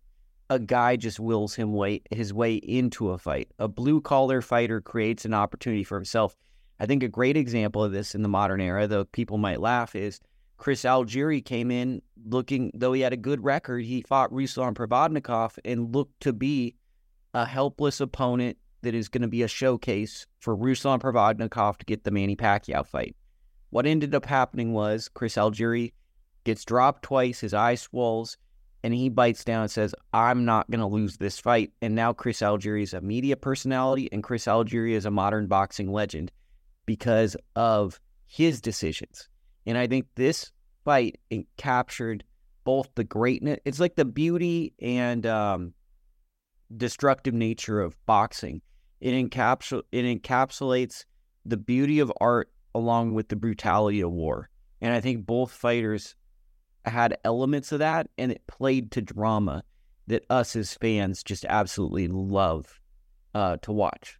a 0.49 0.59
guy 0.59 0.95
just 0.95 1.19
wills 1.19 1.55
him 1.55 1.73
way 1.73 2.01
his 2.11 2.33
way 2.33 2.55
into 2.55 3.09
a 3.11 3.17
fight. 3.17 3.49
A 3.59 3.67
blue 3.67 4.01
collar 4.01 4.41
fighter 4.41 4.81
creates 4.81 5.25
an 5.25 5.33
opportunity 5.33 5.83
for 5.83 5.95
himself. 5.95 6.35
I 6.79 6.85
think 6.85 7.03
a 7.03 7.07
great 7.07 7.37
example 7.37 7.83
of 7.83 7.91
this 7.91 8.13
in 8.13 8.23
the 8.23 8.29
modern 8.29 8.61
era, 8.61 8.87
though 8.87 9.05
people 9.05 9.37
might 9.37 9.61
laugh, 9.61 9.95
is 9.95 10.19
Chris 10.57 10.83
Algieri 10.83 11.43
came 11.43 11.71
in 11.71 12.01
looking, 12.25 12.71
though 12.73 12.93
he 12.93 13.01
had 13.01 13.13
a 13.13 13.17
good 13.17 13.43
record, 13.43 13.83
he 13.83 14.01
fought 14.01 14.31
Ruslan 14.31 14.73
Provodnikov 14.73 15.57
and 15.65 15.93
looked 15.93 16.19
to 16.21 16.33
be 16.33 16.75
a 17.33 17.45
helpless 17.45 17.99
opponent 17.99 18.57
that 18.81 18.93
is 18.93 19.09
going 19.09 19.21
to 19.23 19.27
be 19.27 19.43
a 19.43 19.47
showcase 19.47 20.27
for 20.39 20.55
Ruslan 20.55 20.99
Provodnikov 20.99 21.77
to 21.77 21.85
get 21.85 22.03
the 22.03 22.11
Manny 22.11 22.35
Pacquiao 22.35 22.85
fight. 22.85 23.15
What 23.73 23.87
ended 23.87 24.13
up 24.13 24.27
happening 24.27 24.71
was 24.71 25.09
Chris 25.09 25.33
Algieri 25.33 25.93
gets 26.43 26.63
dropped 26.63 27.01
twice, 27.01 27.39
his 27.39 27.55
eye 27.55 27.73
swells, 27.73 28.37
and 28.83 28.93
he 28.93 29.09
bites 29.09 29.43
down 29.43 29.63
and 29.63 29.71
says, 29.71 29.95
I'm 30.13 30.45
not 30.45 30.69
going 30.69 30.79
to 30.79 30.85
lose 30.85 31.17
this 31.17 31.39
fight. 31.39 31.71
And 31.81 31.95
now 31.95 32.13
Chris 32.13 32.41
Algieri 32.41 32.83
is 32.83 32.93
a 32.93 33.01
media 33.01 33.35
personality, 33.35 34.09
and 34.11 34.21
Chris 34.21 34.45
Algieri 34.45 34.91
is 34.91 35.07
a 35.07 35.11
modern 35.11 35.47
boxing 35.47 35.91
legend 35.91 36.31
because 36.85 37.35
of 37.55 37.99
his 38.27 38.61
decisions. 38.61 39.27
And 39.65 39.75
I 39.75 39.87
think 39.87 40.05
this 40.13 40.51
fight 40.85 41.19
captured 41.57 42.23
both 42.65 42.89
the 42.93 43.03
greatness, 43.03 43.57
it's 43.65 43.79
like 43.79 43.95
the 43.95 44.05
beauty 44.05 44.75
and 44.83 45.25
um, 45.25 45.73
destructive 46.77 47.33
nature 47.33 47.81
of 47.81 47.97
boxing. 48.05 48.61
It, 49.01 49.13
encapsul- 49.13 49.81
it 49.91 50.05
encapsulates 50.05 51.05
the 51.43 51.57
beauty 51.57 51.97
of 51.97 52.13
art 52.21 52.51
along 52.75 53.13
with 53.13 53.29
the 53.29 53.35
brutality 53.35 54.01
of 54.01 54.11
war. 54.11 54.49
And 54.81 54.93
I 54.93 54.99
think 54.99 55.25
both 55.25 55.51
fighters 55.51 56.15
had 56.85 57.17
elements 57.23 57.71
of 57.71 57.79
that 57.79 58.09
and 58.17 58.31
it 58.31 58.45
played 58.47 58.91
to 58.91 59.01
drama 59.01 59.63
that 60.07 60.25
us 60.29 60.55
as 60.55 60.73
fans 60.73 61.23
just 61.23 61.45
absolutely 61.45 62.07
love 62.07 62.79
uh, 63.33 63.57
to 63.61 63.71
watch. 63.71 64.19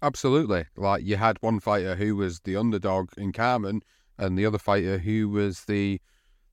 Absolutely. 0.00 0.64
Like 0.76 1.04
you 1.04 1.16
had 1.16 1.36
one 1.40 1.60
fighter 1.60 1.94
who 1.94 2.16
was 2.16 2.40
the 2.40 2.56
underdog 2.56 3.10
in 3.18 3.32
Carmen 3.32 3.82
and 4.16 4.38
the 4.38 4.46
other 4.46 4.58
fighter 4.58 4.98
who 4.98 5.28
was 5.28 5.64
the 5.64 6.00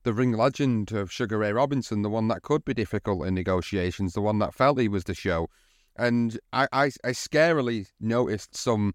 the 0.02 0.12
ring 0.12 0.32
legend 0.32 0.92
of 0.92 1.10
Sugar 1.10 1.38
Ray 1.38 1.52
Robinson, 1.52 2.02
the 2.02 2.08
one 2.08 2.28
that 2.28 2.42
could 2.42 2.64
be 2.64 2.72
difficult 2.72 3.26
in 3.26 3.34
negotiations, 3.34 4.12
the 4.12 4.20
one 4.20 4.38
that 4.38 4.54
felt 4.54 4.78
he 4.78 4.86
was 4.86 5.02
the 5.02 5.14
show. 5.14 5.48
And 5.96 6.38
I, 6.52 6.68
I, 6.72 6.84
I 7.02 7.10
scarily 7.10 7.88
noticed 7.98 8.56
some 8.56 8.92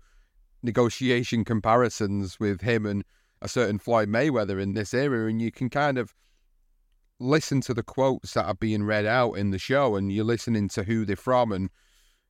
negotiation 0.64 1.44
comparisons 1.44 2.40
with 2.40 2.62
him 2.62 2.86
and 2.86 3.04
a 3.42 3.48
certain 3.48 3.80
Floyd 3.80 4.10
Mayweather 4.10 4.62
in 4.62 4.74
this 4.74 4.94
era, 4.94 5.28
and 5.28 5.42
you 5.42 5.52
can 5.52 5.70
kind 5.70 5.98
of 5.98 6.14
listen 7.20 7.62
to 7.62 7.74
the 7.74 7.84
quotes 7.84 8.34
that 8.34 8.46
are 8.46 8.56
being 8.56 8.84
read 8.84 9.06
out 9.06 9.34
in 9.34 9.52
the 9.52 9.60
show, 9.60 9.96
and 9.96 10.12
you're 10.12 10.26
listening 10.26 10.68
to 10.70 10.84
who 10.84 11.06
they're 11.06 11.16
from, 11.16 11.52
and 11.52 11.70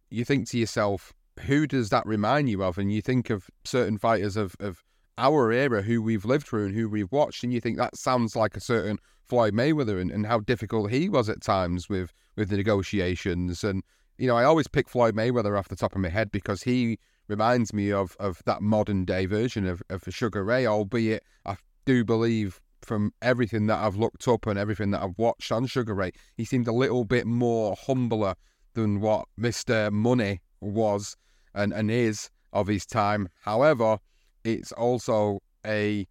you 0.10 0.24
think 0.26 0.50
to 0.50 0.58
yourself, 0.58 1.14
who 1.40 1.66
does 1.66 1.90
that 1.90 2.06
remind 2.06 2.50
you 2.50 2.64
of? 2.64 2.78
And 2.78 2.92
you 2.92 3.02
think 3.02 3.30
of 3.30 3.50
certain 3.64 3.98
fighters 3.98 4.36
of, 4.36 4.56
of 4.60 4.84
our 5.18 5.52
era 5.52 5.82
who 5.82 6.02
we've 6.02 6.26
lived 6.26 6.48
through 6.48 6.66
and 6.68 6.76
who 6.76 6.90
we've 6.90 7.12
watched, 7.12 7.44
and 7.44 7.54
you 7.54 7.62
think 7.62 7.78
that 7.78 7.98
sounds 7.98 8.36
like 8.36 8.56
a 8.56 8.62
certain 8.62 8.98
Floyd 9.26 9.54
Mayweather 9.54 10.00
and, 10.00 10.12
and 10.12 10.26
how 10.26 10.40
difficult 10.40 10.92
he 10.92 11.08
was 11.08 11.30
at 11.30 11.42
times 11.42 11.88
with, 11.88 12.14
with 12.36 12.50
the 12.50 12.58
negotiations. 12.58 13.64
And, 13.64 13.84
you 14.18 14.28
know, 14.28 14.36
I 14.36 14.44
always 14.44 14.68
pick 14.68 14.90
Floyd 14.90 15.16
Mayweather 15.16 15.58
off 15.58 15.70
the 15.70 15.76
top 15.76 15.96
of 15.96 16.02
my 16.02 16.10
head 16.10 16.32
because 16.32 16.64
he 16.64 17.00
reminds 17.28 17.74
me 17.74 17.92
of, 17.92 18.16
of 18.20 18.42
that 18.46 18.62
modern 18.62 19.06
day 19.06 19.26
version 19.26 19.66
of, 19.66 19.82
of 19.90 20.04
Sugar 20.10 20.44
Ray, 20.44 20.66
albeit 20.66 21.24
I 21.46 21.58
do 21.86 22.04
believe 22.04 22.60
from 22.82 23.14
everything 23.22 23.68
that 23.68 23.80
I've 23.80 23.96
looked 23.96 24.28
up 24.28 24.48
and 24.48 24.58
everything 24.58 24.92
that 24.92 25.02
I've 25.02 25.18
watched 25.18 25.52
on 25.52 25.66
Sugar 25.68 25.94
Ray, 25.94 26.12
he 26.36 26.46
seemed 26.46 26.68
a 26.68 26.74
little 26.74 27.06
bit 27.06 27.26
more 27.26 27.76
humbler 27.80 28.36
than 28.74 29.00
what 29.00 29.26
Mr. 29.40 29.92
Money 29.92 30.42
was 30.60 31.16
and, 31.54 31.74
and 31.74 31.92
is 31.92 32.30
of 32.54 32.68
his 32.68 32.86
time. 32.86 33.30
However, 33.42 34.00
it's 34.44 34.72
also 34.72 35.40
a 35.66 36.08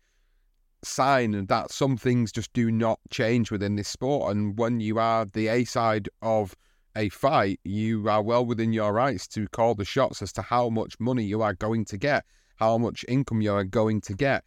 sign 0.83 1.47
that 1.47 1.71
some 1.71 1.97
things 1.97 2.33
just 2.33 2.53
do 2.53 2.71
not 2.71 2.99
change 3.11 3.51
within 3.51 3.77
this 3.77 3.89
sport. 3.89 4.35
And 4.35 4.59
when 4.59 4.81
you 4.81 4.99
are 4.99 5.25
the 5.25 5.49
A 5.49 5.65
side 5.65 6.09
of 6.23 6.55
a 6.97 7.09
fight, 7.09 7.61
you 7.65 8.09
are 8.09 8.23
well 8.23 8.45
within 8.45 8.73
your 8.73 8.93
rights 8.93 9.27
to 9.29 9.47
call 9.49 9.75
the 9.75 9.85
shots 9.85 10.23
as 10.23 10.33
to 10.33 10.43
how 10.43 10.69
much 10.69 10.99
money 10.99 11.25
you 11.25 11.43
are 11.43 11.55
going 11.55 11.85
to 11.87 11.97
get, 11.97 12.25
how 12.57 12.79
much 12.79 13.05
income 13.09 13.41
you 13.41 13.53
are 13.53 13.65
going 13.65 14.01
to 14.03 14.15
get. 14.15 14.45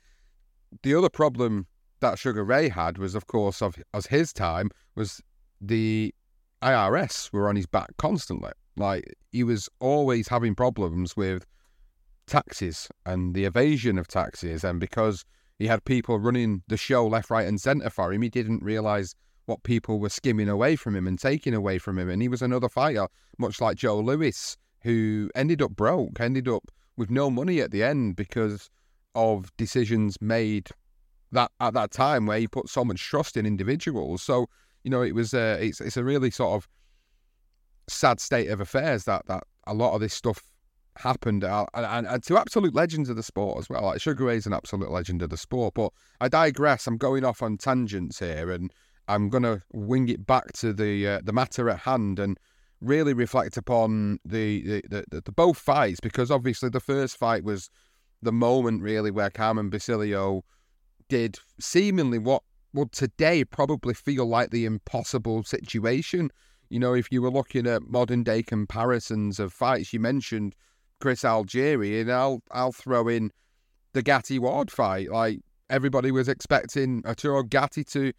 The 0.82 0.96
other 0.96 1.10
problem 1.10 1.68
that 2.00 2.20
Sugar 2.20 2.44
Ray 2.44 2.70
had 2.70 2.98
was, 2.98 3.16
of 3.16 3.28
course, 3.28 3.62
of 3.62 3.76
as 3.94 4.08
his 4.08 4.34
time 4.34 4.70
was 4.96 5.22
the 5.62 6.14
IRS 6.62 7.32
were 7.32 7.48
on 7.48 7.56
his 7.56 7.66
back 7.66 7.96
constantly. 7.98 8.52
Like 8.76 9.16
he 9.32 9.44
was 9.44 9.70
always 9.80 10.28
having 10.28 10.56
problems 10.56 11.16
with 11.16 11.46
taxes 12.28 12.90
and 13.06 13.34
the 13.34 13.46
evasion 13.46 13.98
of 13.98 14.08
taxes, 14.08 14.64
and 14.64 14.80
because 14.80 15.24
he 15.60 15.68
had 15.68 15.86
people 15.86 16.20
running 16.20 16.64
the 16.68 16.78
show 16.78 17.08
left, 17.08 17.30
right, 17.30 17.48
and 17.48 17.62
centre 17.62 17.90
for 17.90 18.12
him, 18.12 18.22
he 18.22 18.30
didn't 18.30 18.64
realise 18.64 19.16
what 19.46 19.64
people 19.64 20.00
were 20.00 20.10
skimming 20.10 20.50
away 20.50 20.76
from 20.76 20.96
him 20.96 21.08
and 21.08 21.20
taking 21.20 21.54
away 21.54 21.78
from 21.78 22.00
him. 22.00 22.10
And 22.10 22.22
he 22.22 22.28
was 22.28 22.42
another 22.42 22.70
fighter, 22.70 23.08
much 23.38 23.60
like 23.60 23.78
Joe 23.78 24.00
Louis, 24.00 24.58
who 24.82 25.30
ended 25.36 25.62
up 25.62 25.72
broke, 25.72 26.20
ended 26.20 26.48
up 26.48 26.72
with 26.98 27.10
no 27.10 27.30
money 27.30 27.60
at 27.60 27.72
the 27.72 27.84
end 27.84 28.16
because 28.16 28.70
of 29.16 29.56
decisions 29.58 30.18
made 30.22 30.70
that 31.32 31.52
at 31.60 31.74
that 31.74 31.92
time 31.92 32.26
where 32.26 32.40
he 32.40 32.48
put 32.48 32.70
so 32.70 32.86
much 32.86 33.02
trust 33.02 33.38
in 33.38 33.46
individuals. 33.46 34.22
So 34.22 34.48
you 34.84 34.92
know, 34.92 35.02
it 35.02 35.16
was 35.16 35.34
a, 35.34 35.58
it's 35.66 35.82
it's 35.82 35.98
a 35.98 36.04
really 36.04 36.30
sort 36.30 36.56
of 36.56 36.70
sad 37.88 38.20
state 38.20 38.50
of 38.50 38.62
affairs 38.62 39.06
that 39.06 39.26
that 39.28 39.44
a 39.66 39.74
lot 39.74 39.94
of 39.94 40.02
this 40.02 40.14
stuff 40.14 40.44
happened 40.98 41.44
uh, 41.44 41.66
and, 41.74 41.86
and, 41.86 42.08
and 42.08 42.24
to 42.24 42.38
absolute 42.38 42.76
legends 42.76 43.10
of 43.10 43.16
the 43.16 43.24
sport 43.24 43.58
as 43.58 43.70
well. 43.70 43.84
Like 43.84 44.02
Sugar 44.02 44.26
Ray's 44.26 44.46
an 44.46 44.54
absolute 44.54 44.92
legend 44.92 45.22
of 45.22 45.30
the 45.30 45.38
sport, 45.38 45.74
but 45.74 45.92
I 46.22 46.28
digress. 46.28 46.86
I'm 46.86 46.98
going 46.98 47.26
off 47.26 47.42
on 47.42 47.58
tangents 47.58 48.20
here, 48.20 48.52
and 48.52 48.72
I'm 49.08 49.30
going 49.30 49.44
to 49.44 49.62
wing 49.74 50.10
it 50.10 50.26
back 50.26 50.54
to 50.54 50.74
the 50.74 51.08
uh, 51.08 51.22
the 51.24 51.34
matter 51.34 51.70
at 51.70 51.80
hand 51.80 52.20
and 52.20 52.38
really 52.82 53.14
reflect 53.14 53.58
upon 53.58 54.20
the 54.26 54.82
the, 54.90 55.06
the 55.10 55.22
the 55.22 55.32
both 55.32 55.58
fights 55.58 56.00
because 56.00 56.32
obviously 56.32 56.70
the 56.70 56.80
first 56.80 57.18
fight 57.18 57.44
was 57.44 57.70
the 58.22 58.32
moment 58.32 58.82
really 58.82 59.12
where 59.12 59.30
Carmen 59.30 59.70
Basilio 59.70 60.44
did 61.10 61.38
seemingly 61.60 62.18
what 62.18 62.44
would 62.74 62.92
today 62.92 63.44
probably 63.44 63.94
feel 63.94 64.26
like 64.26 64.50
the 64.50 64.66
impossible 64.66 65.44
situation. 65.44 66.30
You 66.70 66.80
know, 66.80 66.94
if 66.94 67.12
you 67.12 67.22
were 67.22 67.30
looking 67.30 67.68
at 67.68 67.84
modern 67.84 68.24
day 68.24 68.42
comparisons 68.42 69.40
of 69.40 69.54
fights, 69.54 69.94
you 69.94 70.00
mentioned 70.00 70.56
Chris 71.00 71.24
Algieri, 71.24 72.02
and 72.02 72.12
I'll 72.12 72.42
I'll 72.52 72.72
throw 72.72 73.08
in 73.08 73.32
the 73.94 74.02
Gatti 74.02 74.40
Ward 74.40 74.72
fight. 74.72 75.12
Like 75.12 75.40
everybody 75.70 76.12
was 76.12 76.28
expecting 76.28 77.04
Arturo 77.06 77.44
Gatti 77.44 77.84
to 77.86 78.14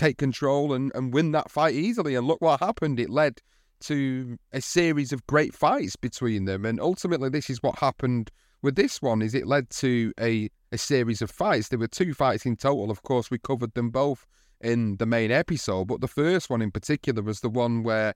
take 0.00 0.18
control 0.18 0.72
and, 0.72 0.90
and 0.94 1.12
win 1.12 1.32
that 1.32 1.50
fight 1.50 1.74
easily. 1.74 2.14
And 2.14 2.26
look 2.26 2.40
what 2.40 2.60
happened. 2.60 2.98
It 2.98 3.10
led 3.10 3.40
to 3.80 4.36
a 4.52 4.60
series 4.60 5.12
of 5.12 5.26
great 5.26 5.54
fights 5.54 5.96
between 5.96 6.44
them. 6.44 6.64
And 6.64 6.80
ultimately, 6.80 7.28
this 7.28 7.50
is 7.50 7.62
what 7.62 7.78
happened 7.78 8.30
with 8.62 8.76
this 8.76 9.00
one: 9.00 9.22
is 9.22 9.34
it 9.34 9.46
led 9.46 9.70
to 9.70 10.12
a 10.20 10.50
a 10.72 10.78
series 10.78 11.22
of 11.22 11.30
fights. 11.30 11.68
There 11.68 11.78
were 11.78 11.88
two 11.88 12.14
fights 12.14 12.46
in 12.46 12.56
total. 12.56 12.90
Of 12.90 13.02
course, 13.02 13.30
we 13.30 13.38
covered 13.38 13.74
them 13.74 13.90
both 13.90 14.26
in 14.60 14.96
the 14.98 15.06
main 15.06 15.30
episode, 15.30 15.86
but 15.86 16.00
the 16.00 16.08
first 16.08 16.50
one 16.50 16.62
in 16.62 16.70
particular 16.70 17.22
was 17.22 17.40
the 17.40 17.48
one 17.48 17.82
where 17.82 18.14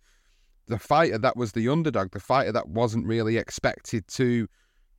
the 0.66 0.78
fighter 0.78 1.18
that 1.18 1.36
was 1.36 1.52
the 1.52 1.68
underdog, 1.68 2.12
the 2.12 2.20
fighter 2.20 2.52
that 2.52 2.68
wasn't 2.68 3.06
really 3.06 3.36
expected 3.36 4.06
to 4.08 4.46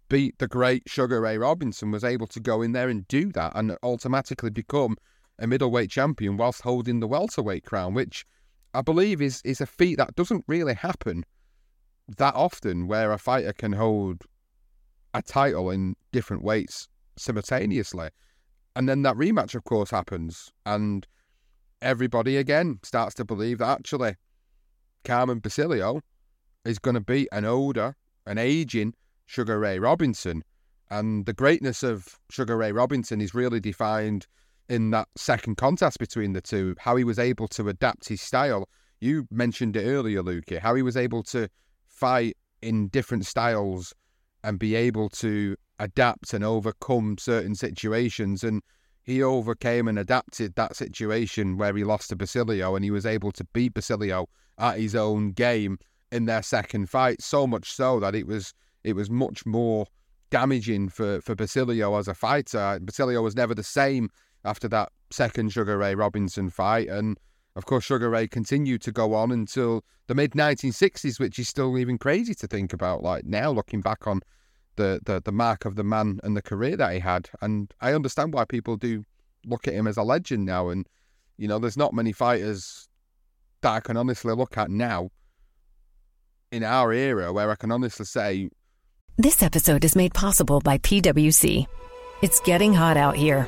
beat 0.10 0.38
the 0.38 0.48
great 0.48 0.84
Sugar 0.88 1.22
Ray 1.22 1.38
Robinson, 1.38 1.92
was 1.92 2.04
able 2.04 2.27
to 2.27 2.39
go 2.39 2.62
in 2.62 2.74
there 2.74 2.89
and 2.89 3.08
do 3.08 3.32
that 3.32 3.54
and 3.56 3.77
automatically 3.84 4.50
become 4.50 4.98
a 5.39 5.48
middleweight 5.48 5.89
champion 5.89 6.38
whilst 6.38 6.62
holding 6.62 7.00
the 7.00 7.08
welterweight 7.08 7.65
crown, 7.65 7.94
which 7.94 8.25
I 8.74 8.82
believe 8.82 9.22
is 9.22 9.42
is 9.44 9.62
a 9.62 9.65
feat 9.65 9.98
that 9.98 10.15
doesn't 10.15 10.46
really 10.48 10.74
happen 10.74 11.25
that 12.18 12.36
often, 12.36 12.88
where 12.88 13.12
a 13.12 13.18
fighter 13.18 13.54
can 13.54 13.74
hold 13.74 14.24
a 15.13 15.22
title 15.22 15.70
in 15.72 15.96
different 16.12 16.44
weights 16.44 16.88
simultaneously. 17.18 18.10
And 18.75 18.88
then 18.88 19.01
that 19.04 19.15
rematch, 19.15 19.56
of 19.56 19.63
course, 19.63 19.89
happens, 19.89 20.51
and 20.65 21.08
everybody 21.82 22.38
again 22.38 22.80
starts 22.84 23.15
to 23.15 23.25
believe 23.25 23.60
that 23.60 23.80
actually 23.80 24.15
Carmen 25.04 25.39
Basilio 25.39 26.01
is 26.65 26.80
going 26.80 26.96
to 26.96 27.01
beat 27.01 27.30
an 27.32 27.46
older, 27.46 27.96
an 28.25 28.38
aging 28.38 28.94
Sugar 29.25 29.60
Ray 29.60 29.80
Robinson. 29.80 30.44
And 30.89 31.25
the 31.25 31.34
greatness 31.34 31.84
of 31.84 32.20
Sugar 32.30 32.58
Ray 32.58 32.72
Robinson 32.72 33.22
is 33.22 33.34
really 33.34 33.60
defined 33.60 34.27
in 34.69 34.91
that 34.91 35.07
second 35.15 35.57
contest 35.57 36.00
between 36.00 36.34
the 36.34 36.41
two, 36.41 36.75
how 36.79 36.95
he 36.95 37.03
was 37.03 37.19
able 37.19 37.48
to 37.50 37.69
adapt 37.69 38.07
his 38.07 38.22
style. 38.22 38.67
You 39.00 39.27
mentioned 39.29 39.75
it 39.75 39.86
earlier, 39.86 40.24
Lukey, 40.24 40.60
how 40.60 40.75
he 40.75 40.81
was 40.81 40.98
able 40.98 41.24
to 41.24 41.50
fight 41.88 42.38
in 42.62 42.88
different 42.88 43.25
styles 43.25 43.93
and 44.43 44.57
be 44.57 44.75
able 44.75 45.10
to 45.10 45.55
adapt 45.79 46.34
and 46.34 46.43
overcome 46.43 47.17
certain 47.17 47.55
situations. 47.55 48.43
And 48.43 48.62
he 49.03 49.22
overcame 49.22 49.88
and 49.88 50.00
adapted 50.00 50.55
that 50.55 50.75
situation 50.75 51.57
where 51.57 51.75
he 51.75 51.84
lost 51.84 52.10
to 52.10 52.15
Basilio 52.15 52.75
and 52.75 52.84
he 52.84 52.91
was 52.91 53.05
able 53.05 53.31
to 53.34 53.43
beat 53.53 53.74
Basilio 53.74 54.27
at 54.57 54.79
his 54.79 54.95
own 54.95 55.31
game 55.31 55.77
in 56.12 56.25
their 56.25 56.41
second 56.41 56.89
fight. 56.89 57.22
So 57.22 57.45
much 57.45 57.72
so 57.72 58.00
that 58.00 58.15
it 58.15 58.25
was 58.25 58.53
it 58.84 58.95
was 58.95 59.10
much 59.10 59.45
more 59.45 59.88
damaging 60.29 60.89
for, 60.89 61.22
for 61.22 61.36
Basilio 61.36 61.95
as 61.98 62.07
a 62.07 62.13
fighter. 62.13 62.79
Basilio 62.81 63.22
was 63.22 63.36
never 63.36 63.55
the 63.55 63.63
same 63.63 64.10
after 64.46 64.68
that 64.70 64.90
second 65.12 65.52
Sugar 65.52 65.78
Ray 65.78 65.96
Robinson 65.96 66.50
fight. 66.50 66.88
And 66.88 67.18
of 67.56 67.66
course, 67.66 67.84
Sugar 67.86 68.10
Ray 68.10 68.28
continued 68.28 68.82
to 68.84 68.92
go 68.92 69.14
on 69.14 69.32
until 69.32 69.84
the 70.08 70.16
mid 70.16 70.32
1960s, 70.32 71.20
which 71.20 71.40
is 71.40 71.48
still 71.48 71.78
even 71.78 71.98
crazy 71.98 72.36
to 72.36 72.48
think 72.48 72.74
about. 72.74 73.04
Like 73.04 73.25
now, 73.25 73.52
looking 73.52 73.82
back 73.82 74.08
on 74.08 74.22
the, 74.75 75.00
the, 75.06 75.22
the 75.24 75.32
mark 75.32 75.66
of 75.66 75.75
the 75.75 75.84
man 75.84 76.20
and 76.24 76.36
the 76.36 76.42
career 76.42 76.75
that 76.78 76.94
he 76.94 77.00
had. 77.00 77.30
And 77.42 77.74
I 77.82 77.94
understand 77.94 78.34
why 78.34 78.46
people 78.46 78.78
do 78.78 79.04
look 79.46 79.68
at 79.68 79.74
him 79.74 79.88
as 79.88 79.98
a 79.98 80.04
legend 80.04 80.46
now. 80.46 80.70
And, 80.70 80.88
you 81.38 81.48
know, 81.48 81.60
there's 81.60 81.78
not 81.78 81.94
many 81.94 82.12
fighters 82.12 82.88
that 83.62 83.72
I 83.72 83.80
can 83.80 83.98
honestly 83.98 84.34
look 84.34 84.58
at 84.58 84.70
now 84.70 85.10
in 86.52 86.64
our 86.64 86.94
era 86.94 87.34
where 87.34 87.50
I 87.50 87.56
can 87.56 87.72
honestly 87.72 88.06
say. 88.06 88.50
This 89.18 89.42
episode 89.42 89.86
is 89.86 89.96
made 89.96 90.14
possible 90.14 90.60
by 90.60 90.78
PWC. 90.80 91.66
It's 92.22 92.40
getting 92.42 92.74
hot 92.74 92.98
out 92.98 93.16
here. 93.16 93.48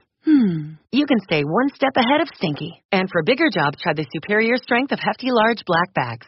Hmm. 0.23 0.73
You 0.91 1.05
can 1.05 1.19
stay 1.19 1.43
one 1.43 1.69
step 1.73 1.93
ahead 1.95 2.21
of 2.21 2.27
Stinky. 2.35 2.83
And 2.91 3.09
for 3.09 3.23
bigger 3.23 3.49
jobs, 3.49 3.81
try 3.81 3.93
the 3.93 4.05
superior 4.13 4.57
strength 4.57 4.91
of 4.91 4.99
hefty 4.99 5.31
large 5.31 5.63
black 5.65 5.93
bags. 5.93 6.27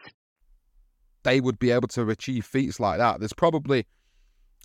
They 1.24 1.40
would 1.40 1.60
be 1.60 1.72
able 1.72 1.88
to 1.90 2.10
achieve 2.10 2.46
feats 2.46 2.80
like 2.80 2.98
that. 2.98 3.20
There's 3.20 3.34
probably 3.34 3.86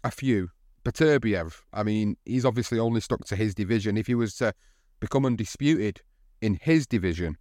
a 0.03 0.11
few. 0.11 0.49
Beterbiev, 0.85 1.55
I 1.73 1.83
mean, 1.83 2.17
he's 2.25 2.47
obviously 2.47 2.79
only 2.79 3.01
stuck 3.01 3.25
to 3.27 3.37
his 3.37 3.55
division. 3.55 3.99
If 3.99 4.07
he 4.07 4.15
was 4.15 4.35
to 4.37 4.55
become 5.01 5.27
undisputed 5.27 6.01
in 6.41 6.59
his 6.63 6.87
division, 6.87 7.37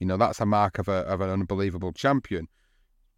you 0.00 0.06
know, 0.06 0.16
that's 0.16 0.40
a 0.40 0.46
mark 0.46 0.78
of, 0.78 0.88
a, 0.88 1.00
of 1.02 1.20
an 1.20 1.28
unbelievable 1.28 1.92
champion. 1.92 2.48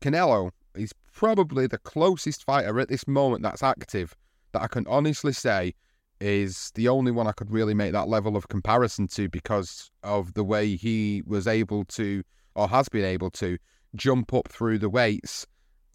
Canelo 0.01 0.51
is 0.75 0.93
probably 1.13 1.67
the 1.67 1.79
closest 1.79 2.45
fighter 2.45 2.81
at 2.81 2.89
this 2.89 3.07
moment 3.07 3.43
that's 3.43 3.63
active 3.63 4.17
that 4.53 4.63
I 4.63 4.67
can 4.67 4.87
honestly 4.89 5.33
say 5.33 5.75
is 6.21 6.71
the 6.75 6.89
only 6.89 7.11
one 7.11 7.27
I 7.27 7.33
could 7.33 7.51
really 7.51 7.75
make 7.75 7.93
that 7.93 8.09
level 8.09 8.37
of 8.37 8.49
comparison 8.49 9.09
to 9.09 9.29
because 9.29 9.91
of 10.03 10.35
the 10.35 10.45
way 10.45 10.77
he 10.77 11.23
was 11.27 11.47
able 11.47 11.85
to, 11.87 12.23
or 12.55 12.69
has 12.69 12.89
been 12.89 13.05
able 13.05 13.31
to, 13.33 13.59
jump 13.97 14.33
up 14.33 14.49
through 14.49 14.79
the 14.79 14.89
weights 14.89 15.47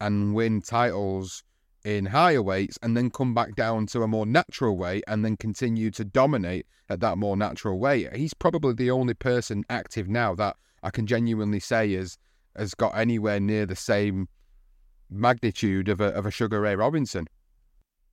and 0.01 0.35
win 0.35 0.61
titles 0.61 1.43
in 1.85 2.05
higher 2.05 2.41
weights 2.41 2.77
and 2.81 2.97
then 2.97 3.09
come 3.09 3.33
back 3.33 3.55
down 3.55 3.85
to 3.85 4.01
a 4.01 4.07
more 4.07 4.25
natural 4.25 4.75
weight 4.75 5.03
and 5.07 5.23
then 5.23 5.37
continue 5.37 5.91
to 5.91 6.03
dominate 6.03 6.65
at 6.89 6.99
that 6.99 7.17
more 7.17 7.37
natural 7.37 7.79
weight. 7.79 8.13
He's 8.15 8.33
probably 8.33 8.73
the 8.73 8.91
only 8.91 9.13
person 9.13 9.63
active 9.69 10.09
now 10.09 10.33
that 10.35 10.57
I 10.83 10.89
can 10.89 11.05
genuinely 11.05 11.59
say 11.59 11.93
is 11.93 12.17
has 12.55 12.73
got 12.73 12.97
anywhere 12.97 13.39
near 13.39 13.65
the 13.65 13.75
same 13.75 14.27
magnitude 15.09 15.89
of 15.89 16.01
a 16.01 16.05
of 16.05 16.25
a 16.25 16.31
Sugar 16.31 16.61
Ray 16.61 16.75
Robinson. 16.75 17.27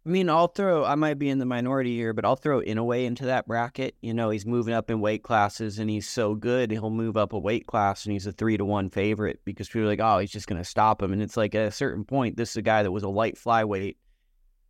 I 0.04 0.08
mean, 0.08 0.28
I'll 0.28 0.48
throw, 0.48 0.84
I 0.84 0.96
might 0.96 1.20
be 1.20 1.28
in 1.28 1.38
the 1.38 1.46
minority 1.46 1.94
here, 1.94 2.12
but 2.12 2.24
I'll 2.24 2.34
throw 2.34 2.60
Inoue 2.60 3.04
into 3.04 3.26
that 3.26 3.46
bracket. 3.46 3.94
You 4.00 4.12
know, 4.12 4.30
he's 4.30 4.44
moving 4.44 4.74
up 4.74 4.90
in 4.90 5.00
weight 5.00 5.22
classes 5.22 5.78
and 5.78 5.88
he's 5.88 6.08
so 6.08 6.34
good, 6.34 6.72
he'll 6.72 6.90
move 6.90 7.16
up 7.16 7.32
a 7.32 7.38
weight 7.38 7.68
class 7.68 8.04
and 8.04 8.12
he's 8.12 8.26
a 8.26 8.32
three 8.32 8.56
to 8.56 8.64
one 8.64 8.90
favorite 8.90 9.40
because 9.44 9.68
people 9.68 9.82
are 9.82 9.86
like, 9.86 10.00
oh, 10.00 10.18
he's 10.18 10.32
just 10.32 10.48
going 10.48 10.60
to 10.60 10.68
stop 10.68 11.00
him. 11.00 11.12
And 11.12 11.22
it's 11.22 11.36
like 11.36 11.54
at 11.54 11.68
a 11.68 11.70
certain 11.70 12.04
point, 12.04 12.36
this 12.36 12.50
is 12.50 12.56
a 12.56 12.62
guy 12.62 12.82
that 12.82 12.90
was 12.90 13.04
a 13.04 13.08
light 13.08 13.36
flyweight 13.36 13.94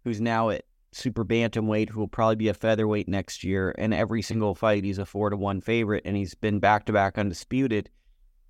who's 0.05 0.21
now 0.21 0.51
at 0.51 0.65
super 0.93 1.25
bantamweight, 1.25 1.89
who 1.89 2.01
will 2.01 2.09
probably 2.09 2.37
be 2.37 2.49
a 2.49 2.55
featherweight 2.55 3.09
next 3.09 3.43
year. 3.43 3.75
And 3.79 3.95
every 3.95 4.21
single 4.21 4.55
fight, 4.55 4.85
he's 4.85 4.99
a 4.99 5.07
four 5.07 5.31
to 5.31 5.37
one 5.39 5.63
favorite 5.63 6.03
and 6.05 6.15
he's 6.15 6.35
been 6.35 6.59
back 6.59 6.85
to 6.87 6.93
back 6.93 7.17
undisputed. 7.17 7.89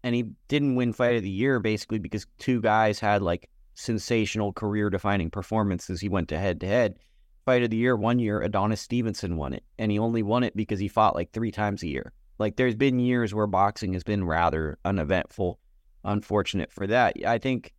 And 0.02 0.16
he 0.16 0.24
didn't 0.48 0.74
win 0.74 0.92
fight 0.92 1.14
of 1.14 1.22
the 1.22 1.30
year 1.30 1.60
basically 1.60 2.00
because 2.00 2.26
two 2.40 2.60
guys 2.60 2.98
had 2.98 3.22
like 3.22 3.48
sensational 3.74 4.52
career 4.52 4.90
defining 4.90 5.30
performances. 5.30 6.00
He 6.00 6.08
went 6.08 6.28
to 6.28 6.38
head 6.38 6.60
to 6.60 6.66
head. 6.66 6.98
Fight 7.44 7.62
of 7.62 7.70
the 7.70 7.76
year 7.76 7.96
one 7.96 8.18
year, 8.18 8.40
Adonis 8.40 8.80
Stevenson 8.80 9.36
won 9.36 9.52
it. 9.52 9.64
And 9.78 9.90
he 9.90 9.98
only 9.98 10.22
won 10.22 10.44
it 10.44 10.56
because 10.56 10.78
he 10.78 10.88
fought 10.88 11.14
like 11.14 11.32
three 11.32 11.50
times 11.50 11.82
a 11.82 11.88
year. 11.88 12.12
Like 12.38 12.56
there's 12.56 12.74
been 12.74 12.98
years 12.98 13.34
where 13.34 13.46
boxing 13.46 13.92
has 13.94 14.04
been 14.04 14.24
rather 14.24 14.78
uneventful. 14.84 15.58
Unfortunate 16.04 16.72
for 16.72 16.86
that. 16.86 17.16
I 17.26 17.38
think 17.38 17.72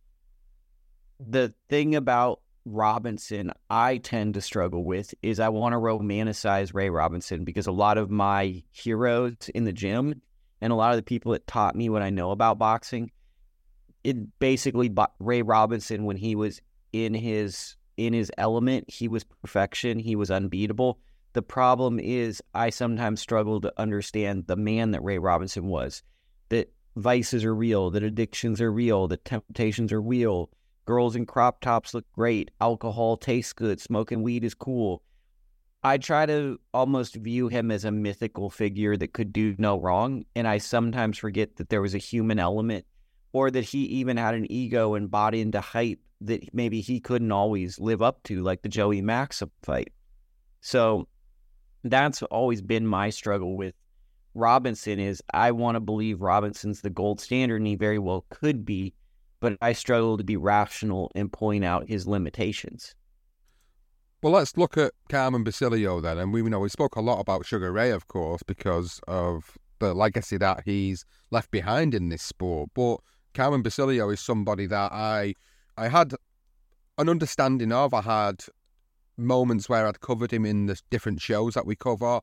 the 1.20 1.52
thing 1.68 1.94
about 1.94 2.40
Robinson 2.64 3.52
I 3.68 3.98
tend 3.98 4.34
to 4.34 4.40
struggle 4.40 4.84
with 4.84 5.14
is 5.22 5.38
I 5.38 5.50
want 5.50 5.74
to 5.74 5.78
romanticize 5.78 6.74
Ray 6.74 6.88
Robinson 6.88 7.44
because 7.44 7.66
a 7.66 7.72
lot 7.72 7.98
of 7.98 8.10
my 8.10 8.62
heroes 8.70 9.36
in 9.54 9.64
the 9.64 9.72
gym 9.72 10.22
and 10.60 10.72
a 10.72 10.76
lot 10.76 10.92
of 10.92 10.96
the 10.96 11.02
people 11.02 11.32
that 11.32 11.46
taught 11.46 11.76
me 11.76 11.90
what 11.90 12.02
I 12.02 12.10
know 12.10 12.30
about 12.30 12.58
boxing 12.58 13.10
it 14.04 14.38
basically 14.38 14.92
Ray 15.18 15.42
Robinson 15.42 16.04
when 16.04 16.18
he 16.18 16.36
was 16.36 16.60
in 16.92 17.14
his 17.14 17.76
in 17.96 18.12
his 18.12 18.30
element, 18.38 18.90
he 18.90 19.08
was 19.08 19.24
perfection, 19.24 19.98
he 19.98 20.16
was 20.16 20.30
unbeatable. 20.30 20.98
The 21.32 21.42
problem 21.42 21.98
is 21.98 22.42
I 22.52 22.70
sometimes 22.70 23.20
struggle 23.20 23.60
to 23.60 23.72
understand 23.76 24.46
the 24.46 24.56
man 24.56 24.90
that 24.92 25.02
Ray 25.02 25.18
Robinson 25.18 25.66
was. 25.66 26.02
That 26.48 26.72
vices 26.96 27.44
are 27.44 27.54
real, 27.54 27.90
that 27.90 28.02
addictions 28.02 28.60
are 28.60 28.72
real, 28.72 29.08
that 29.08 29.24
temptations 29.24 29.92
are 29.92 30.02
real. 30.02 30.50
Girls 30.86 31.16
in 31.16 31.24
crop 31.24 31.60
tops 31.60 31.94
look 31.94 32.04
great, 32.12 32.50
alcohol 32.60 33.16
tastes 33.16 33.52
good, 33.52 33.80
smoking 33.80 34.22
weed 34.22 34.44
is 34.44 34.54
cool. 34.54 35.02
I 35.82 35.98
try 35.98 36.26
to 36.26 36.58
almost 36.72 37.16
view 37.16 37.48
him 37.48 37.70
as 37.70 37.84
a 37.84 37.90
mythical 37.90 38.50
figure 38.50 38.96
that 38.96 39.12
could 39.12 39.32
do 39.32 39.54
no 39.58 39.78
wrong. 39.78 40.24
And 40.34 40.48
I 40.48 40.58
sometimes 40.58 41.18
forget 41.18 41.56
that 41.56 41.68
there 41.68 41.82
was 41.82 41.94
a 41.94 41.98
human 41.98 42.38
element 42.38 42.86
or 43.34 43.50
that 43.50 43.64
he 43.64 43.80
even 43.80 44.16
had 44.16 44.34
an 44.34 44.50
ego 44.50 44.94
and 44.94 45.10
bought 45.10 45.34
into 45.34 45.60
hype 45.60 45.98
that 46.20 46.54
maybe 46.54 46.80
he 46.80 47.00
couldn't 47.00 47.32
always 47.32 47.80
live 47.80 48.00
up 48.00 48.22
to, 48.22 48.42
like 48.42 48.62
the 48.62 48.68
Joey 48.68 49.02
Maxim 49.02 49.50
fight. 49.64 49.92
So 50.60 51.08
that's 51.82 52.22
always 52.22 52.62
been 52.62 52.86
my 52.86 53.10
struggle 53.10 53.56
with 53.56 53.74
Robinson 54.34 55.00
is 55.00 55.20
I 55.34 55.50
want 55.50 55.74
to 55.74 55.80
believe 55.80 56.22
Robinson's 56.22 56.80
the 56.80 56.90
gold 56.90 57.20
standard 57.20 57.56
and 57.56 57.66
he 57.66 57.74
very 57.74 57.98
well 57.98 58.24
could 58.30 58.64
be, 58.64 58.94
but 59.40 59.58
I 59.60 59.72
struggle 59.72 60.16
to 60.16 60.24
be 60.24 60.36
rational 60.36 61.10
and 61.16 61.30
point 61.30 61.64
out 61.64 61.88
his 61.88 62.06
limitations. 62.06 62.94
Well, 64.22 64.32
let's 64.32 64.56
look 64.56 64.78
at 64.78 64.92
Carmen 65.08 65.42
Basilio 65.42 66.00
then, 66.00 66.18
and 66.18 66.32
we 66.32 66.40
you 66.40 66.48
know 66.48 66.60
we 66.60 66.68
spoke 66.68 66.94
a 66.94 67.00
lot 67.00 67.18
about 67.18 67.44
Sugar 67.44 67.72
Ray, 67.72 67.90
of 67.90 68.06
course, 68.06 68.44
because 68.44 69.00
of 69.08 69.58
the 69.80 69.92
legacy 69.92 70.36
that 70.38 70.62
he's 70.64 71.04
left 71.30 71.50
behind 71.50 71.94
in 71.94 72.08
this 72.08 72.22
sport. 72.22 72.70
But 72.74 72.98
Carmen 73.34 73.62
Basilio 73.62 74.08
is 74.10 74.20
somebody 74.20 74.66
that 74.66 74.92
I 74.92 75.34
I 75.76 75.88
had 75.88 76.14
an 76.98 77.08
understanding 77.08 77.72
of. 77.72 77.92
I 77.92 78.00
had 78.00 78.44
moments 79.16 79.68
where 79.68 79.86
I'd 79.86 80.00
covered 80.00 80.32
him 80.32 80.46
in 80.46 80.66
the 80.66 80.80
different 80.90 81.20
shows 81.20 81.54
that 81.54 81.66
we 81.66 81.76
cover, 81.76 82.20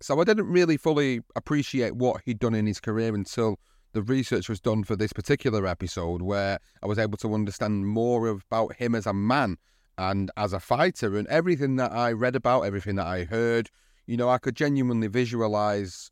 so 0.00 0.20
I 0.20 0.24
didn't 0.24 0.46
really 0.46 0.76
fully 0.76 1.20
appreciate 1.36 1.96
what 1.96 2.22
he'd 2.24 2.38
done 2.38 2.54
in 2.54 2.66
his 2.66 2.80
career 2.80 3.14
until 3.14 3.58
the 3.92 4.02
research 4.02 4.48
was 4.48 4.60
done 4.60 4.84
for 4.84 4.96
this 4.96 5.12
particular 5.12 5.66
episode, 5.66 6.22
where 6.22 6.58
I 6.82 6.86
was 6.86 6.98
able 6.98 7.18
to 7.18 7.34
understand 7.34 7.86
more 7.86 8.28
about 8.28 8.74
him 8.74 8.94
as 8.94 9.06
a 9.06 9.12
man 9.12 9.58
and 9.98 10.30
as 10.36 10.52
a 10.52 10.60
fighter 10.60 11.18
and 11.18 11.28
everything 11.28 11.76
that 11.76 11.92
I 11.92 12.12
read 12.12 12.34
about, 12.34 12.62
everything 12.62 12.96
that 12.96 13.06
I 13.06 13.24
heard, 13.24 13.68
you 14.06 14.16
know, 14.16 14.30
I 14.30 14.38
could 14.38 14.56
genuinely 14.56 15.08
visualize 15.08 16.10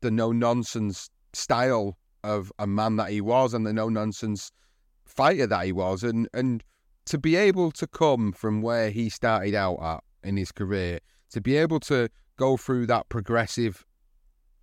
the 0.00 0.10
no 0.10 0.32
nonsense 0.32 1.10
style 1.32 1.98
of 2.24 2.52
a 2.58 2.66
man 2.66 2.96
that 2.96 3.10
he 3.10 3.20
was 3.20 3.54
and 3.54 3.66
the 3.66 3.72
no 3.72 3.88
nonsense 3.88 4.52
fighter 5.04 5.46
that 5.46 5.64
he 5.64 5.72
was 5.72 6.02
and 6.02 6.28
and 6.32 6.62
to 7.06 7.18
be 7.18 7.34
able 7.34 7.70
to 7.72 7.86
come 7.86 8.32
from 8.32 8.62
where 8.62 8.90
he 8.90 9.08
started 9.08 9.54
out 9.54 9.78
at 9.82 10.04
in 10.22 10.36
his 10.36 10.52
career 10.52 11.00
to 11.30 11.40
be 11.40 11.56
able 11.56 11.80
to 11.80 12.08
go 12.36 12.56
through 12.56 12.86
that 12.86 13.08
progressive 13.08 13.84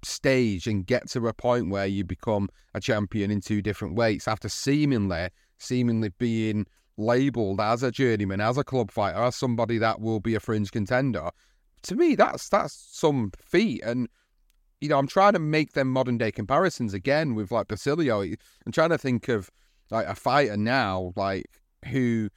stage 0.04 0.68
and 0.68 0.86
get 0.86 1.10
to 1.10 1.28
a 1.28 1.34
point 1.34 1.70
where 1.70 1.86
you 1.86 2.04
become 2.04 2.48
a 2.74 2.80
champion 2.80 3.32
in 3.32 3.42
two 3.42 3.62
different 3.62 3.96
weights 3.96 4.28
after 4.28 4.48
seemingly 4.48 5.30
seemingly 5.58 6.10
being 6.20 6.66
labelled 6.98 7.62
as 7.62 7.84
a 7.84 7.92
journeyman, 7.92 8.42
as 8.42 8.58
a 8.58 8.64
club 8.64 8.92
fighter, 8.92 9.18
as 9.18 9.36
somebody 9.36 9.78
that 9.78 10.02
will 10.02 10.20
be 10.20 10.36
a 10.36 10.40
fringe 10.40 10.72
contender, 10.72 11.30
to 11.84 11.96
me 11.96 12.16
that's 12.16 12.50
that's 12.50 12.74
some 12.92 13.32
feat. 13.40 13.82
And 13.84 14.10
you 14.82 14.90
know, 14.90 14.98
I'm 14.98 15.08
trying 15.08 15.34
to 15.34 15.40
make 15.40 15.74
them 15.74 15.90
modern 15.90 16.18
day 16.18 16.32
comparisons 16.32 16.94
again 16.94 17.36
with 17.36 17.52
like 17.52 17.68
Basilio. 17.68 18.22
I'm 18.22 18.72
trying 18.72 18.90
to 18.90 18.98
think 18.98 19.28
of 19.28 19.50
like 19.90 20.08
a 20.08 20.16
fighter 20.16 20.58
now, 20.58 21.14
like 21.16 21.46
who 21.88 22.30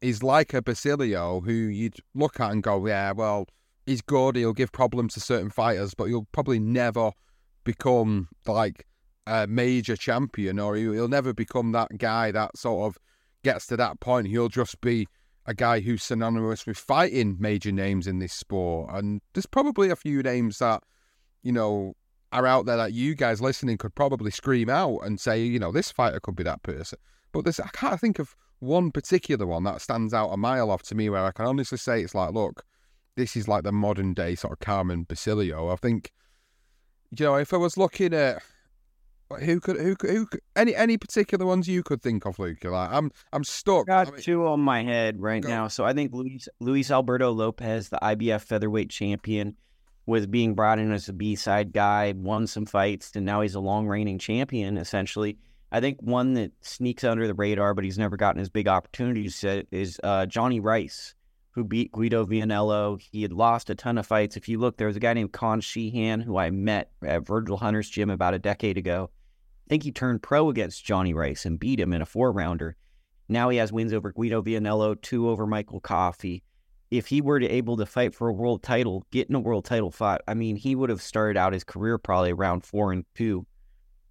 is 0.00 0.22
like 0.22 0.54
a 0.54 0.62
Basilio, 0.62 1.40
who 1.40 1.52
you'd 1.52 1.96
look 2.14 2.40
at 2.40 2.52
and 2.52 2.62
go, 2.62 2.86
yeah, 2.86 3.12
well, 3.12 3.46
he's 3.86 4.02
good. 4.02 4.36
He'll 4.36 4.52
give 4.52 4.72
problems 4.72 5.14
to 5.14 5.20
certain 5.20 5.50
fighters, 5.50 5.94
but 5.94 6.04
he'll 6.04 6.26
probably 6.32 6.58
never 6.58 7.12
become 7.64 8.28
like 8.46 8.86
a 9.26 9.46
major 9.46 9.96
champion, 9.96 10.58
or 10.58 10.76
he'll 10.76 11.08
never 11.08 11.32
become 11.32 11.72
that 11.72 11.98
guy 11.98 12.30
that 12.30 12.56
sort 12.56 12.86
of 12.86 12.98
gets 13.42 13.66
to 13.68 13.76
that 13.76 14.00
point, 14.00 14.26
he'll 14.26 14.48
just 14.48 14.80
be 14.80 15.06
a 15.46 15.54
guy 15.54 15.78
who's 15.78 16.02
synonymous 16.02 16.66
with 16.66 16.76
fighting 16.76 17.36
major 17.38 17.70
names 17.70 18.08
in 18.08 18.18
this 18.18 18.32
sport. 18.32 18.90
And 18.92 19.20
there's 19.32 19.46
probably 19.46 19.90
a 19.90 19.96
few 19.96 20.22
names 20.22 20.58
that, 20.58 20.82
you 21.46 21.52
know, 21.52 21.94
are 22.32 22.44
out 22.44 22.66
there 22.66 22.76
that 22.76 22.92
you 22.92 23.14
guys 23.14 23.40
listening 23.40 23.78
could 23.78 23.94
probably 23.94 24.32
scream 24.32 24.68
out 24.68 24.98
and 25.04 25.20
say, 25.20 25.40
you 25.40 25.60
know, 25.60 25.70
this 25.70 25.92
fighter 25.92 26.18
could 26.18 26.34
be 26.34 26.42
that 26.42 26.62
person. 26.64 26.98
But 27.32 27.44
this, 27.44 27.60
I 27.60 27.68
can't 27.68 28.00
think 28.00 28.18
of 28.18 28.34
one 28.58 28.90
particular 28.90 29.46
one 29.46 29.62
that 29.64 29.80
stands 29.80 30.12
out 30.12 30.30
a 30.30 30.36
mile 30.36 30.70
off 30.70 30.82
to 30.84 30.96
me 30.96 31.08
where 31.08 31.24
I 31.24 31.30
can 31.30 31.46
honestly 31.46 31.78
say 31.78 32.02
it's 32.02 32.16
like, 32.16 32.32
look, 32.32 32.64
this 33.14 33.36
is 33.36 33.46
like 33.46 33.62
the 33.62 33.70
modern 33.70 34.12
day 34.12 34.34
sort 34.34 34.54
of 34.54 34.58
Carmen 34.58 35.04
Basilio. 35.08 35.70
I 35.70 35.76
think, 35.76 36.10
you 37.16 37.24
know, 37.24 37.36
if 37.36 37.54
I 37.54 37.58
was 37.58 37.76
looking 37.76 38.12
at 38.12 38.42
who 39.40 39.60
could 39.60 39.76
who 39.76 39.94
could 39.94 40.10
who 40.10 40.26
could, 40.26 40.40
any 40.56 40.74
any 40.74 40.96
particular 40.96 41.46
ones 41.46 41.68
you 41.68 41.82
could 41.82 42.02
think 42.02 42.26
of, 42.26 42.38
Luke? 42.38 42.64
Like 42.64 42.90
I'm 42.90 43.10
I'm 43.32 43.44
stuck. 43.44 43.86
Got 43.86 44.08
I 44.08 44.10
mean, 44.12 44.20
two 44.20 44.46
on 44.46 44.60
my 44.60 44.82
head 44.82 45.20
right 45.20 45.42
go. 45.42 45.48
now. 45.48 45.68
So 45.68 45.84
I 45.84 45.92
think 45.92 46.12
Luis 46.12 46.48
Luis 46.60 46.90
Alberto 46.90 47.30
Lopez, 47.30 47.88
the 47.88 47.98
IBF 48.02 48.42
featherweight 48.42 48.90
champion, 48.90 49.56
was 50.06 50.26
being 50.26 50.54
brought 50.54 50.78
in 50.78 50.92
as 50.92 51.08
a 51.08 51.12
B 51.12 51.34
side 51.34 51.72
guy, 51.72 52.14
won 52.16 52.46
some 52.46 52.66
fights, 52.66 53.12
and 53.14 53.26
now 53.26 53.40
he's 53.40 53.54
a 53.54 53.60
long 53.60 53.86
reigning 53.86 54.18
champion 54.18 54.78
essentially. 54.78 55.38
I 55.72 55.80
think 55.80 56.00
one 56.00 56.34
that 56.34 56.52
sneaks 56.60 57.04
under 57.04 57.26
the 57.26 57.34
radar, 57.34 57.74
but 57.74 57.84
he's 57.84 57.98
never 57.98 58.16
gotten 58.16 58.38
his 58.38 58.48
big 58.48 58.68
opportunities 58.68 59.44
is 59.72 60.00
uh, 60.04 60.24
Johnny 60.26 60.60
Rice, 60.60 61.14
who 61.50 61.64
beat 61.64 61.90
Guido 61.90 62.24
Vianello. 62.24 63.00
He 63.00 63.22
had 63.22 63.32
lost 63.32 63.68
a 63.68 63.74
ton 63.74 63.98
of 63.98 64.06
fights. 64.06 64.36
If 64.36 64.48
you 64.48 64.58
look, 64.58 64.76
there 64.76 64.86
was 64.86 64.96
a 64.96 65.00
guy 65.00 65.12
named 65.12 65.32
Con 65.32 65.60
Sheehan 65.60 66.20
who 66.20 66.36
I 66.36 66.50
met 66.50 66.92
at 67.04 67.26
Virgil 67.26 67.56
Hunter's 67.56 67.90
gym 67.90 68.10
about 68.10 68.34
a 68.34 68.38
decade 68.38 68.78
ago 68.78 69.10
I 69.66 69.68
think 69.68 69.82
he 69.82 69.90
turned 69.90 70.22
pro 70.22 70.48
against 70.48 70.84
Johnny 70.84 71.12
Rice 71.12 71.44
and 71.44 71.58
beat 71.58 71.80
him 71.80 71.92
in 71.92 72.00
a 72.00 72.06
four 72.06 72.30
rounder. 72.30 72.76
Now 73.28 73.48
he 73.48 73.56
has 73.56 73.72
wins 73.72 73.92
over 73.92 74.12
Guido 74.12 74.40
Vianello, 74.40 75.00
two 75.00 75.28
over 75.28 75.44
Michael 75.44 75.80
Coffey. 75.80 76.44
If 76.90 77.08
he 77.08 77.20
were 77.20 77.40
to 77.40 77.48
able 77.48 77.76
to 77.78 77.86
fight 77.86 78.14
for 78.14 78.28
a 78.28 78.32
world 78.32 78.62
title, 78.62 79.04
get 79.10 79.28
in 79.28 79.34
a 79.34 79.40
world 79.40 79.64
title 79.64 79.90
fight, 79.90 80.20
I 80.28 80.34
mean, 80.34 80.56
he 80.56 80.74
would 80.74 80.90
have 80.90 81.02
started 81.02 81.36
out 81.36 81.52
his 81.52 81.64
career 81.64 81.98
probably 81.98 82.32
around 82.32 82.64
four 82.64 82.92
and 82.92 83.04
two 83.14 83.46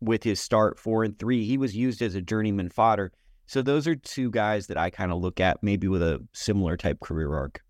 with 0.02 0.24
his 0.24 0.40
start 0.40 0.78
four 0.78 1.04
and 1.04 1.18
three. 1.18 1.46
He 1.46 1.58
was 1.58 1.76
used 1.76 2.02
as 2.02 2.16
a 2.16 2.22
journeyman 2.22 2.70
fodder. 2.70 3.12
So 3.48 3.62
those 3.62 3.88
are 3.88 3.96
two 3.96 4.30
guys 4.30 4.68
that 4.68 4.78
I 4.78 4.90
kind 4.90 5.12
of 5.12 5.22
look 5.22 5.40
at 5.40 5.62
maybe 5.62 5.88
with 5.88 6.02
a 6.02 6.26
similar 6.34 6.76
type 6.76 7.00
career 7.00 7.34
arc. 7.34 7.62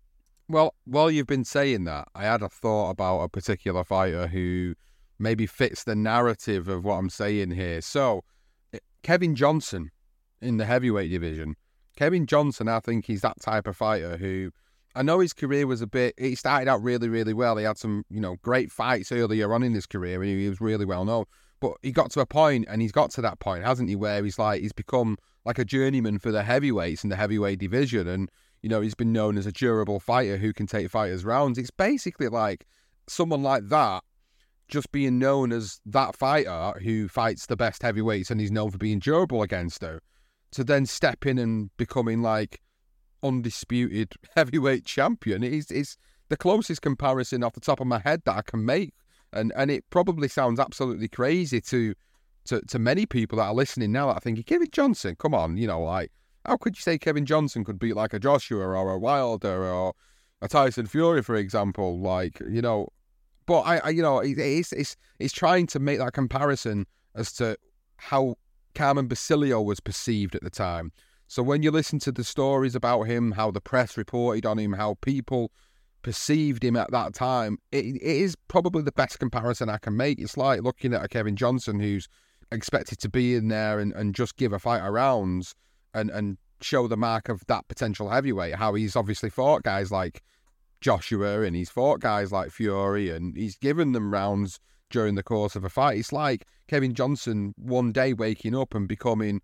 Well, 0.48 0.74
while 0.84 1.10
you've 1.10 1.26
been 1.26 1.44
saying 1.44 1.84
that, 1.84 2.08
I 2.14 2.24
had 2.24 2.42
a 2.42 2.48
thought 2.48 2.90
about 2.90 3.20
a 3.20 3.28
particular 3.28 3.84
fighter 3.84 4.26
who 4.26 4.74
maybe 5.18 5.46
fits 5.46 5.84
the 5.84 5.96
narrative 5.96 6.68
of 6.68 6.84
what 6.84 6.94
I'm 6.94 7.10
saying 7.10 7.50
here. 7.52 7.80
So, 7.80 8.22
eh, 8.72 8.78
Kevin 9.02 9.34
Johnson 9.34 9.90
in 10.40 10.56
the 10.56 10.64
heavyweight 10.64 11.10
division. 11.10 11.56
Kevin 11.96 12.26
Johnson, 12.26 12.68
I 12.68 12.80
think 12.80 13.06
he's 13.06 13.22
that 13.22 13.40
type 13.40 13.66
of 13.66 13.76
fighter 13.76 14.16
who 14.16 14.50
I 14.96 15.02
know 15.02 15.20
his 15.20 15.34
career 15.34 15.66
was 15.66 15.82
a 15.82 15.86
bit. 15.86 16.14
He 16.16 16.34
started 16.34 16.68
out 16.68 16.82
really, 16.82 17.10
really 17.10 17.34
well. 17.34 17.58
He 17.58 17.64
had 17.64 17.76
some, 17.76 18.04
you 18.08 18.18
know, 18.18 18.36
great 18.40 18.72
fights 18.72 19.12
earlier 19.12 19.52
on 19.52 19.62
in 19.62 19.74
his 19.74 19.84
career, 19.84 20.22
and 20.22 20.30
he 20.30 20.48
was 20.48 20.58
really 20.58 20.86
well 20.86 21.04
known. 21.04 21.26
But 21.60 21.74
he 21.82 21.92
got 21.92 22.10
to 22.12 22.20
a 22.20 22.26
point, 22.26 22.64
and 22.68 22.80
he's 22.80 22.92
got 22.92 23.10
to 23.12 23.20
that 23.20 23.38
point, 23.38 23.62
hasn't 23.62 23.90
he, 23.90 23.96
where 23.96 24.24
he's 24.24 24.38
like 24.38 24.62
he's 24.62 24.72
become 24.72 25.18
like 25.44 25.58
a 25.58 25.64
journeyman 25.64 26.18
for 26.18 26.32
the 26.32 26.42
heavyweights 26.42 27.04
in 27.04 27.10
the 27.10 27.16
heavyweight 27.16 27.58
division, 27.58 28.08
and 28.08 28.30
you 28.62 28.70
know 28.70 28.80
he's 28.80 28.94
been 28.94 29.12
known 29.12 29.36
as 29.36 29.44
a 29.46 29.52
durable 29.52 30.00
fighter 30.00 30.38
who 30.38 30.54
can 30.54 30.66
take 30.66 30.90
fighters 30.90 31.26
rounds. 31.26 31.58
It's 31.58 31.70
basically 31.70 32.28
like 32.28 32.66
someone 33.06 33.42
like 33.42 33.68
that 33.68 34.02
just 34.68 34.90
being 34.92 35.18
known 35.18 35.52
as 35.52 35.80
that 35.86 36.16
fighter 36.16 36.72
who 36.82 37.06
fights 37.06 37.46
the 37.46 37.56
best 37.56 37.82
heavyweights 37.82 38.30
and 38.30 38.40
he's 38.40 38.50
known 38.50 38.70
for 38.70 38.78
being 38.78 38.98
durable 38.98 39.42
against 39.42 39.82
her, 39.82 40.00
to 40.52 40.64
then 40.64 40.86
step 40.86 41.26
in 41.26 41.38
and 41.38 41.70
becoming 41.76 42.22
like 42.22 42.60
undisputed 43.26 44.14
heavyweight 44.36 44.84
champion 44.84 45.42
is 45.42 45.96
the 46.28 46.36
closest 46.36 46.82
comparison 46.82 47.42
off 47.42 47.54
the 47.54 47.60
top 47.60 47.80
of 47.80 47.86
my 47.86 48.00
head 48.00 48.22
that 48.24 48.36
I 48.36 48.42
can 48.42 48.64
make. 48.64 48.94
And 49.32 49.52
and 49.56 49.70
it 49.70 49.84
probably 49.90 50.28
sounds 50.28 50.60
absolutely 50.60 51.08
crazy 51.08 51.60
to 51.62 51.94
to, 52.46 52.60
to 52.62 52.78
many 52.78 53.06
people 53.06 53.38
that 53.38 53.44
are 53.44 53.54
listening 53.54 53.92
now 53.92 54.06
that 54.06 54.18
are 54.18 54.20
thinking, 54.20 54.44
Kevin 54.44 54.68
Johnson, 54.70 55.16
come 55.18 55.34
on, 55.34 55.56
you 55.56 55.66
know, 55.66 55.80
like 55.80 56.12
how 56.44 56.56
could 56.56 56.76
you 56.76 56.80
say 56.82 56.96
Kevin 56.96 57.26
Johnson 57.26 57.64
could 57.64 57.78
beat 57.78 57.96
like 57.96 58.12
a 58.12 58.20
Joshua 58.20 58.60
or 58.60 58.90
a 58.90 58.98
Wilder 58.98 59.64
or 59.64 59.94
a 60.40 60.48
Tyson 60.48 60.86
Fury, 60.86 61.22
for 61.22 61.34
example? 61.34 62.00
Like, 62.00 62.40
you 62.48 62.62
know, 62.62 62.88
but 63.46 63.60
I, 63.62 63.78
I 63.78 63.88
you 63.90 64.02
know, 64.02 64.20
it's 64.20 64.72
it's 64.72 64.96
it's 65.18 65.32
trying 65.32 65.66
to 65.68 65.80
make 65.80 65.98
that 65.98 66.12
comparison 66.12 66.86
as 67.14 67.32
to 67.34 67.56
how 67.96 68.36
Carmen 68.74 69.08
Basilio 69.08 69.60
was 69.60 69.80
perceived 69.80 70.34
at 70.34 70.42
the 70.42 70.50
time. 70.50 70.92
So 71.28 71.42
when 71.42 71.62
you 71.62 71.70
listen 71.70 71.98
to 72.00 72.12
the 72.12 72.24
stories 72.24 72.74
about 72.74 73.02
him, 73.02 73.32
how 73.32 73.50
the 73.50 73.60
press 73.60 73.96
reported 73.96 74.46
on 74.46 74.58
him, 74.58 74.72
how 74.72 74.96
people 75.00 75.50
perceived 76.02 76.62
him 76.62 76.76
at 76.76 76.90
that 76.92 77.14
time, 77.14 77.58
it, 77.72 77.84
it 77.84 78.02
is 78.02 78.36
probably 78.48 78.82
the 78.82 78.92
best 78.92 79.18
comparison 79.18 79.68
I 79.68 79.78
can 79.78 79.96
make. 79.96 80.20
It's 80.20 80.36
like 80.36 80.62
looking 80.62 80.94
at 80.94 81.04
a 81.04 81.08
Kevin 81.08 81.34
Johnson 81.34 81.80
who's 81.80 82.08
expected 82.52 83.00
to 83.00 83.08
be 83.08 83.34
in 83.34 83.48
there 83.48 83.80
and, 83.80 83.92
and 83.92 84.14
just 84.14 84.36
give 84.36 84.52
a 84.52 84.58
fight 84.58 84.86
a 84.86 84.90
rounds 84.90 85.54
and, 85.94 86.10
and 86.10 86.38
show 86.60 86.86
the 86.86 86.96
mark 86.96 87.28
of 87.28 87.44
that 87.48 87.66
potential 87.68 88.08
heavyweight, 88.08 88.54
how 88.54 88.74
he's 88.74 88.94
obviously 88.94 89.30
fought 89.30 89.64
guys 89.64 89.90
like 89.90 90.22
Joshua 90.80 91.42
and 91.42 91.56
he's 91.56 91.70
fought 91.70 92.00
guys 92.00 92.30
like 92.30 92.50
Fury 92.50 93.10
and 93.10 93.36
he's 93.36 93.56
given 93.56 93.92
them 93.92 94.12
rounds 94.12 94.60
during 94.90 95.16
the 95.16 95.22
course 95.22 95.56
of 95.56 95.64
a 95.64 95.68
fight. 95.68 95.98
It's 95.98 96.12
like 96.12 96.46
Kevin 96.68 96.94
Johnson 96.94 97.54
one 97.56 97.90
day 97.90 98.12
waking 98.12 98.54
up 98.54 98.74
and 98.74 98.86
becoming 98.86 99.40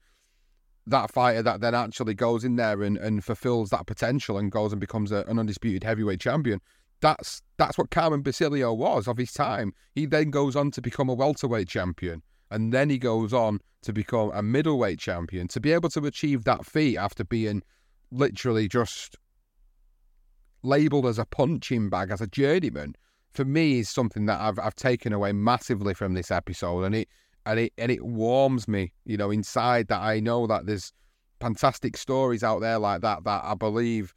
that 0.87 1.11
fighter 1.11 1.43
that 1.43 1.61
then 1.61 1.75
actually 1.75 2.15
goes 2.15 2.45
in 2.45 2.57
there 2.57 2.83
and, 2.83 2.97
and 2.97 3.25
fulfills 3.25 3.71
that 3.71 3.87
potential 3.87 4.39
and 4.39 4.51
goes 4.51 4.73
and 4.73 4.81
becomes 4.81 5.13
a, 5.13 5.25
an 5.29 5.39
undisputed 5.39 5.85
heavyweight 5.85 6.21
champion. 6.21 6.61
that's 7.01 7.43
that's 7.59 7.77
what 7.77 7.91
Carmen 7.91 8.23
Basilio 8.23 8.73
was 8.73 9.07
of 9.07 9.19
his 9.19 9.33
time. 9.33 9.75
He 9.95 10.07
then 10.07 10.31
goes 10.31 10.57
on 10.57 10.71
to 10.73 10.81
become 10.81 11.09
a 11.09 11.15
welterweight 11.15 11.69
champion, 11.69 12.23
and 12.51 12.73
then 12.73 12.91
he 12.91 12.99
goes 12.99 13.33
on 13.33 13.61
to 13.83 13.93
become 13.93 14.31
a 14.33 14.43
middleweight 14.43 14.99
champion. 14.99 15.49
To 15.49 15.61
be 15.61 15.73
able 15.73 15.91
to 15.91 16.07
achieve 16.07 16.45
that 16.45 16.65
feat 16.65 16.97
after 16.97 17.25
being 17.25 17.63
literally 18.11 18.69
just 18.69 19.17
labelled 20.63 21.07
as 21.07 21.19
a 21.19 21.25
punching 21.25 21.91
bag, 21.91 22.11
as 22.11 22.21
a 22.21 22.27
journeyman, 22.27 22.95
for 23.33 23.45
me 23.45 23.81
is 23.81 23.89
something 23.89 24.27
that 24.27 24.41
I've 24.41 24.59
I've 24.59 24.77
taken 24.77 25.13
away 25.13 25.33
massively 25.33 25.95
from 25.95 26.15
this 26.15 26.31
episode, 26.31 26.85
and 26.85 26.95
it 26.95 27.09
and 27.47 27.59
it 27.59 27.73
and 27.79 27.91
it 27.91 28.05
warms 28.05 28.69
me, 28.69 28.93
you 29.05 29.17
know, 29.17 29.31
inside 29.31 29.89
that 29.89 30.01
I 30.01 30.21
know 30.21 30.47
that 30.47 30.67
there's 30.67 30.93
fantastic 31.41 31.97
stories 31.97 32.43
out 32.45 32.61
there 32.61 32.79
like 32.79 33.01
that 33.01 33.25
that 33.25 33.45
I 33.45 33.55
believe 33.55 34.15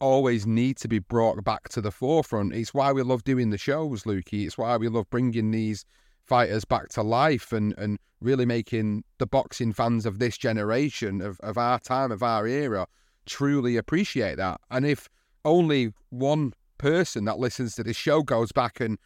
always 0.00 0.46
need 0.46 0.76
to 0.78 0.88
be 0.88 0.98
brought 0.98 1.42
back 1.44 1.68
to 1.70 1.80
the 1.80 1.90
forefront. 1.90 2.54
It's 2.54 2.74
why 2.74 2.92
we 2.92 3.02
love 3.02 3.24
doing 3.24 3.50
the 3.50 3.58
shows, 3.58 4.04
Lukey. 4.04 4.44
It's 4.44 4.58
why 4.58 4.76
we 4.76 4.88
love 4.88 5.08
bringing 5.10 5.50
these 5.50 5.84
fighters 6.22 6.64
back 6.64 6.88
to 6.90 7.02
life 7.02 7.52
and, 7.52 7.74
and 7.78 7.98
really 8.20 8.44
making 8.44 9.04
the 9.18 9.26
boxing 9.26 9.72
fans 9.72 10.04
of 10.04 10.18
this 10.18 10.36
generation, 10.36 11.20
of, 11.20 11.40
of 11.40 11.56
our 11.56 11.78
time, 11.78 12.12
of 12.12 12.22
our 12.22 12.46
era, 12.46 12.86
truly 13.24 13.76
appreciate 13.76 14.36
that. 14.36 14.60
And 14.70 14.84
if 14.84 15.08
only 15.44 15.92
one 16.10 16.52
person 16.78 17.24
that 17.24 17.38
listens 17.38 17.74
to 17.76 17.84
this 17.84 17.96
show 17.96 18.22
goes 18.22 18.52
back 18.52 18.80
and 18.80 18.98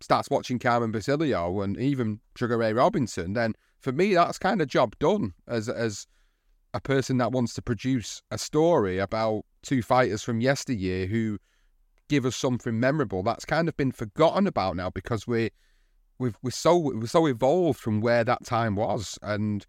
starts 0.00 0.30
watching 0.30 0.58
Carmen 0.58 0.90
Basilio 0.90 1.60
and 1.60 1.78
even 1.78 2.20
Sugar 2.36 2.58
Ray 2.58 2.72
Robinson, 2.72 3.34
then 3.34 3.54
for 3.80 3.92
me 3.92 4.14
that's 4.14 4.38
kind 4.38 4.60
of 4.60 4.68
job 4.68 4.98
done 4.98 5.34
as 5.46 5.68
as 5.68 6.06
a 6.72 6.80
person 6.80 7.18
that 7.18 7.32
wants 7.32 7.54
to 7.54 7.62
produce 7.62 8.22
a 8.30 8.38
story 8.38 8.98
about 8.98 9.44
two 9.62 9.82
fighters 9.82 10.22
from 10.22 10.40
yesteryear 10.40 11.06
who 11.06 11.38
give 12.08 12.26
us 12.26 12.36
something 12.36 12.78
memorable. 12.78 13.22
That's 13.22 13.44
kind 13.44 13.68
of 13.68 13.76
been 13.76 13.92
forgotten 13.92 14.46
about 14.46 14.76
now 14.76 14.90
because 14.90 15.26
we 15.26 15.50
we've 16.18 16.36
we're 16.42 16.50
so 16.50 16.76
we're 16.76 17.06
so 17.06 17.26
evolved 17.26 17.80
from 17.80 18.00
where 18.00 18.24
that 18.24 18.44
time 18.44 18.76
was, 18.76 19.18
and 19.22 19.66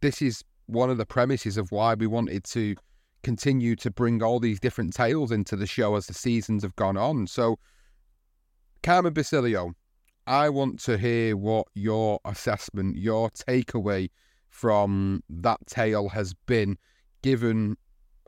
this 0.00 0.22
is 0.22 0.44
one 0.66 0.90
of 0.90 0.98
the 0.98 1.06
premises 1.06 1.56
of 1.56 1.72
why 1.72 1.94
we 1.94 2.06
wanted 2.06 2.44
to 2.44 2.76
continue 3.22 3.74
to 3.74 3.90
bring 3.90 4.22
all 4.22 4.38
these 4.38 4.60
different 4.60 4.94
tales 4.94 5.32
into 5.32 5.56
the 5.56 5.66
show 5.66 5.96
as 5.96 6.06
the 6.06 6.14
seasons 6.14 6.62
have 6.62 6.76
gone 6.76 6.96
on. 6.96 7.26
So, 7.26 7.58
Carmen 8.82 9.12
Basilio, 9.12 9.74
I 10.26 10.48
want 10.50 10.80
to 10.80 10.98
hear 10.98 11.36
what 11.36 11.66
your 11.74 12.20
assessment, 12.24 12.96
your 12.96 13.30
takeaway 13.30 14.10
from 14.50 15.22
that 15.28 15.58
tale 15.66 16.10
has 16.10 16.34
been, 16.46 16.78
given 17.22 17.76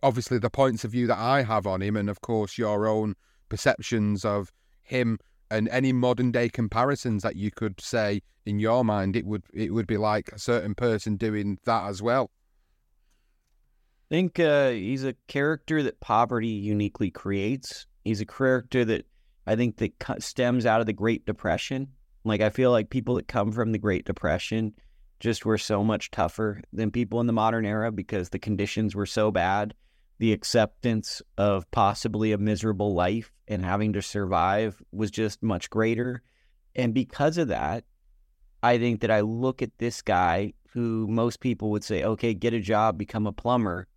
obviously 0.02 0.38
the 0.38 0.50
points 0.50 0.84
of 0.84 0.92
view 0.92 1.06
that 1.06 1.18
I 1.18 1.42
have 1.42 1.66
on 1.66 1.82
him, 1.82 1.96
and 1.96 2.08
of 2.08 2.20
course 2.20 2.58
your 2.58 2.86
own 2.86 3.14
perceptions 3.48 4.24
of 4.24 4.50
him 4.82 5.18
and 5.50 5.68
any 5.68 5.92
modern 5.92 6.30
day 6.30 6.48
comparisons 6.48 7.22
that 7.22 7.36
you 7.36 7.50
could 7.50 7.80
say 7.80 8.22
in 8.46 8.58
your 8.58 8.84
mind, 8.84 9.16
it 9.16 9.26
would 9.26 9.44
it 9.52 9.72
would 9.72 9.86
be 9.86 9.96
like 9.96 10.30
a 10.32 10.38
certain 10.38 10.74
person 10.74 11.16
doing 11.16 11.58
that 11.64 11.88
as 11.88 12.00
well. 12.00 12.30
I 14.10 14.14
think 14.14 14.40
uh, 14.40 14.70
he's 14.70 15.04
a 15.04 15.14
character 15.28 15.82
that 15.82 16.00
poverty 16.00 16.48
uniquely 16.48 17.10
creates. 17.10 17.86
He's 18.04 18.20
a 18.20 18.26
character 18.26 18.84
that 18.86 19.06
I 19.50 19.56
think 19.56 19.78
that 19.78 20.22
stems 20.22 20.64
out 20.64 20.78
of 20.78 20.86
the 20.86 20.92
Great 20.92 21.26
Depression. 21.26 21.88
Like 22.22 22.40
I 22.40 22.50
feel 22.50 22.70
like 22.70 22.88
people 22.88 23.16
that 23.16 23.26
come 23.26 23.50
from 23.50 23.72
the 23.72 23.78
Great 23.78 24.04
Depression 24.04 24.74
just 25.18 25.44
were 25.44 25.58
so 25.58 25.82
much 25.82 26.12
tougher 26.12 26.62
than 26.72 26.92
people 26.92 27.18
in 27.18 27.26
the 27.26 27.32
modern 27.32 27.66
era 27.66 27.90
because 27.90 28.28
the 28.28 28.38
conditions 28.38 28.94
were 28.94 29.06
so 29.06 29.32
bad. 29.32 29.74
The 30.20 30.32
acceptance 30.32 31.20
of 31.36 31.68
possibly 31.72 32.30
a 32.30 32.38
miserable 32.38 32.94
life 32.94 33.32
and 33.48 33.64
having 33.64 33.92
to 33.94 34.02
survive 34.02 34.80
was 34.92 35.10
just 35.10 35.42
much 35.42 35.68
greater. 35.68 36.22
And 36.76 36.94
because 36.94 37.36
of 37.36 37.48
that, 37.48 37.82
I 38.62 38.78
think 38.78 39.00
that 39.00 39.10
I 39.10 39.22
look 39.22 39.62
at 39.62 39.78
this 39.78 40.00
guy 40.00 40.52
who 40.68 41.08
most 41.08 41.40
people 41.40 41.72
would 41.72 41.82
say, 41.82 42.04
okay, 42.04 42.34
get 42.34 42.54
a 42.54 42.60
job, 42.60 42.96
become 42.96 43.26
a 43.26 43.32
plumber. 43.32 43.88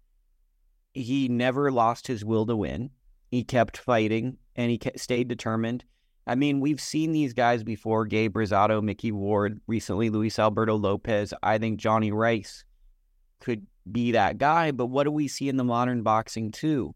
He 0.96 1.28
never 1.28 1.72
lost 1.72 2.08
his 2.08 2.26
will 2.26 2.48
to 2.48 2.56
win. 2.56 2.90
He 3.34 3.44
kept 3.44 3.78
fighting 3.80 4.38
and 4.56 4.70
he 4.70 4.80
stayed 4.96 5.28
determined. 5.28 5.84
I 6.28 6.36
mean, 6.36 6.60
we've 6.60 6.80
seen 6.80 7.14
these 7.14 7.34
guys 7.34 7.64
before 7.64 8.06
Gabe 8.06 8.38
Rosado, 8.38 8.80
Micky 8.80 9.12
Ward, 9.12 9.60
recently 9.66 10.12
Luis 10.12 10.38
Alberto 10.38 10.76
Lopez. 10.76 11.34
I 11.42 11.58
think 11.58 11.80
Johnny 11.80 12.12
Rice 12.12 12.64
could 13.40 13.66
be 13.92 14.12
that 14.12 14.38
guy. 14.38 14.70
But 14.70 14.86
what 14.86 15.06
do 15.06 15.12
we 15.12 15.28
see 15.28 15.50
in 15.50 15.58
the 15.58 15.64
modern 15.64 16.04
boxing 16.04 16.52
too? 16.52 16.94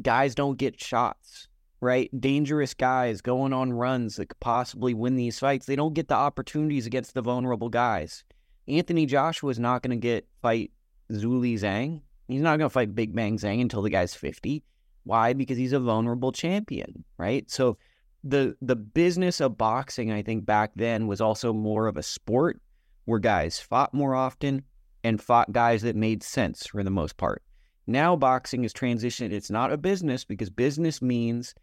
Guys 0.00 0.36
don't 0.36 0.56
get 0.56 0.80
shots, 0.80 1.48
right? 1.80 2.08
Dangerous 2.20 2.72
guys 2.72 3.20
going 3.20 3.52
on 3.52 3.72
runs 3.72 4.14
that 4.14 4.28
could 4.28 4.38
possibly 4.38 4.94
win 4.94 5.16
these 5.16 5.40
fights. 5.40 5.66
They 5.66 5.74
don't 5.74 5.94
get 5.94 6.06
the 6.06 6.14
opportunities 6.14 6.86
against 6.86 7.14
the 7.14 7.22
vulnerable 7.22 7.70
guys. 7.70 8.22
Anthony 8.68 9.04
Joshua 9.04 9.50
is 9.50 9.58
not 9.58 9.82
going 9.82 10.00
to 10.00 10.00
get 10.00 10.28
fight 10.42 10.70
Zhilei 11.10 11.54
Zhang. 11.54 12.02
He's 12.28 12.40
not 12.40 12.58
going 12.58 12.70
to 12.70 12.72
fight 12.72 12.94
Big 12.94 13.16
Bang 13.16 13.36
Zhang 13.36 13.60
until 13.60 13.82
the 13.82 13.90
guy's 13.90 14.14
50. 14.14 14.62
Why? 15.06 15.32
Because 15.32 15.56
he's 15.56 15.72
a 15.72 15.78
vulnerable 15.78 16.32
champion, 16.32 17.04
right? 17.16 17.48
So 17.48 17.78
the 18.24 18.56
the 18.60 18.76
business 18.76 19.40
of 19.40 19.56
boxing, 19.56 20.10
I 20.10 20.22
think 20.22 20.44
back 20.44 20.72
then 20.74 21.06
was 21.06 21.20
also 21.20 21.52
more 21.52 21.86
of 21.86 21.96
a 21.96 22.02
sport 22.02 22.60
where 23.04 23.20
guys 23.20 23.60
fought 23.60 23.94
more 23.94 24.16
often 24.16 24.64
and 25.04 25.22
fought 25.22 25.52
guys 25.52 25.82
that 25.82 25.94
made 25.94 26.24
sense 26.24 26.66
for 26.66 26.82
the 26.82 26.90
most 26.90 27.16
part. 27.16 27.42
Now 27.86 28.16
boxing 28.16 28.64
is 28.64 28.74
transitioned. 28.74 29.30
It's 29.30 29.50
not 29.50 29.72
a 29.72 29.76
business 29.76 30.24
because 30.24 30.50
business 30.50 31.00
means 31.00 31.54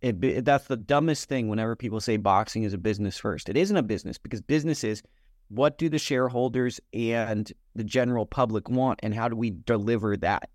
it, 0.00 0.44
that's 0.46 0.66
the 0.66 0.78
dumbest 0.78 1.28
thing 1.28 1.48
whenever 1.48 1.76
people 1.76 2.00
say 2.00 2.16
boxing 2.16 2.62
is 2.62 2.72
a 2.72 2.78
business 2.78 3.18
first. 3.18 3.50
It 3.50 3.58
isn't 3.58 3.76
a 3.76 3.82
business 3.82 4.16
because 4.16 4.40
business 4.40 4.82
is 4.82 5.02
what 5.48 5.76
do 5.76 5.90
the 5.90 5.98
shareholders 5.98 6.80
and 6.94 7.52
the 7.74 7.84
general 7.84 8.24
public 8.24 8.70
want 8.70 9.00
and 9.02 9.14
how 9.14 9.28
do 9.28 9.36
we 9.36 9.50
deliver 9.50 10.16
that? 10.16 10.48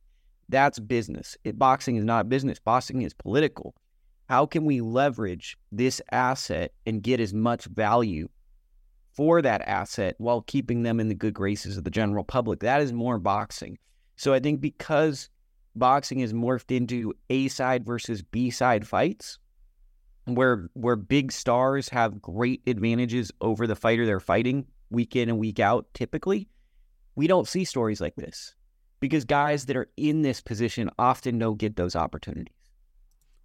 That's 0.49 0.79
business. 0.79 1.37
It, 1.43 1.57
boxing 1.57 1.95
is 1.95 2.05
not 2.05 2.29
business. 2.29 2.59
Boxing 2.59 3.01
is 3.01 3.13
political 3.13 3.75
how 4.29 4.45
can 4.45 4.65
we 4.65 4.81
leverage 4.81 5.57
this 5.71 6.01
asset 6.11 6.71
and 6.85 7.03
get 7.03 7.19
as 7.19 7.33
much 7.33 7.65
value 7.65 8.27
for 9.11 9.41
that 9.41 9.61
asset 9.61 10.15
while 10.17 10.41
keeping 10.41 10.83
them 10.83 10.99
in 10.99 11.07
the 11.07 11.15
good 11.15 11.33
graces 11.33 11.77
of 11.77 11.83
the 11.83 11.91
general 11.91 12.23
public? 12.23 12.61
That 12.61 12.81
is 12.81 12.93
more 12.93 13.19
boxing. 13.19 13.77
So 14.15 14.33
I 14.33 14.39
think 14.39 14.61
because 14.61 15.29
boxing 15.75 16.21
is 16.21 16.33
morphed 16.33 16.75
into 16.75 17.13
A 17.29 17.47
side 17.47 17.85
versus 17.85 18.21
B 18.21 18.49
side 18.49 18.87
fights, 18.87 19.39
where 20.25 20.69
where 20.73 20.95
big 20.95 21.31
stars 21.31 21.89
have 21.89 22.21
great 22.21 22.61
advantages 22.65 23.31
over 23.41 23.67
the 23.67 23.75
fighter 23.75 24.05
they're 24.05 24.19
fighting 24.19 24.65
week 24.89 25.15
in 25.15 25.27
and 25.27 25.37
week 25.37 25.59
out, 25.59 25.85
typically, 25.93 26.47
we 27.15 27.27
don't 27.27 27.47
see 27.47 27.65
stories 27.65 27.99
like 27.99 28.15
this 28.15 28.55
because 29.03 29.25
guys 29.25 29.65
that 29.65 29.75
are 29.75 29.89
in 29.97 30.21
this 30.21 30.39
position 30.39 30.89
often 30.97 31.37
don't 31.37 31.57
get 31.57 31.75
those 31.75 31.93
opportunities. 31.93 32.55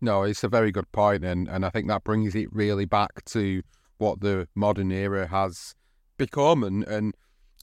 No, 0.01 0.23
it's 0.23 0.45
a 0.45 0.49
very 0.49 0.71
good 0.71 0.89
point, 0.93 1.25
and 1.25 1.49
and 1.49 1.67
I 1.67 1.71
think 1.71 1.89
that 1.89 2.05
brings 2.05 2.37
it 2.37 2.47
really 2.53 2.85
back 2.85 3.25
to 3.25 3.65
what 3.97 4.21
the 4.21 4.47
modern 4.55 4.93
era 4.93 5.27
has 5.27 5.75
become, 6.17 6.63
and 6.63 6.85
and 6.85 7.13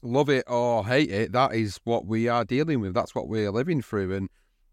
love 0.02 0.28
it 0.28 0.44
or 0.46 0.84
hate 0.84 1.10
it, 1.10 1.32
that 1.32 1.54
is 1.54 1.80
what 1.84 2.04
we 2.04 2.28
are 2.28 2.44
dealing 2.44 2.80
with. 2.80 2.92
That's 2.92 3.14
what 3.14 3.28
we're 3.28 3.50
living 3.50 3.80
through, 3.80 4.14
and 4.14 4.28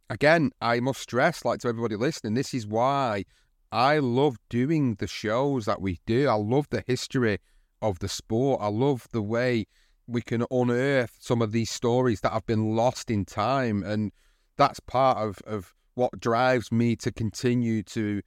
again, 0.10 0.52
I 0.60 0.82
must 0.82 1.00
stress, 1.00 1.46
like 1.46 1.62
to 1.62 1.70
everybody 1.70 1.96
listening, 1.96 2.34
this 2.34 2.54
is 2.54 2.68
why 2.68 3.24
I 3.72 4.00
love 4.00 4.36
doing 4.50 4.96
the 4.96 5.08
shows 5.08 5.64
that 5.64 5.82
we 5.82 6.02
do. 6.06 6.28
I 6.28 6.34
love 6.34 6.68
the 6.72 6.84
history 6.86 7.38
of 7.82 8.00
the 8.00 8.10
sport. 8.10 8.60
I 8.62 8.68
love 8.68 9.08
the 9.14 9.22
way 9.22 9.66
we 10.08 10.22
can 10.22 10.46
unearth 10.52 11.18
some 11.20 11.42
of 11.42 11.52
these 11.52 11.72
stories 11.72 12.22
that 12.22 12.34
have 12.34 12.46
been 12.46 12.76
lost 12.76 13.10
in 13.10 13.26
time, 13.26 13.84
and 13.84 14.12
that's 14.58 14.80
part 14.80 15.18
of 15.18 15.40
of 15.46 15.74
what 15.96 16.20
drives 16.20 16.72
me 16.72 16.96
to 16.96 17.12
continue 17.12 17.84
to 17.84 18.22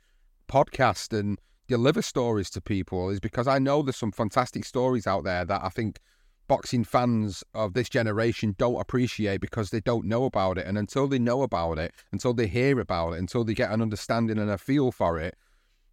podcast 0.49 1.19
and 1.19 1.39
deliver 1.69 2.01
stories 2.03 2.49
to 2.51 2.61
people 2.61 3.11
is 3.11 3.21
because 3.21 3.49
I 3.49 3.59
know 3.59 3.83
there's 3.83 3.97
some 3.97 4.13
fantastic 4.13 4.65
stories 4.65 5.07
out 5.07 5.25
there 5.25 5.45
that 5.45 5.65
I 5.65 5.69
think 5.69 5.99
boxing 6.49 6.85
fans 6.85 7.43
of 7.55 7.75
this 7.75 7.89
generation 7.89 8.55
don't 8.57 8.81
appreciate 8.81 9.41
because 9.41 9.71
they 9.71 9.81
don't 9.81 10.07
know 10.07 10.25
about 10.25 10.59
it. 10.59 10.67
And 10.67 10.79
until 10.79 11.09
they 11.09 11.19
know 11.19 11.43
about 11.43 11.79
it, 11.79 11.93
until 12.13 12.35
they 12.35 12.47
hear 12.47 12.79
about 12.79 13.15
it, 13.15 13.19
until 13.19 13.45
they 13.45 13.55
get 13.55 13.73
an 13.73 13.83
understanding 13.83 14.39
and 14.39 14.51
a 14.51 14.59
feel 14.59 14.93
for 14.93 15.19
it, 15.19 15.37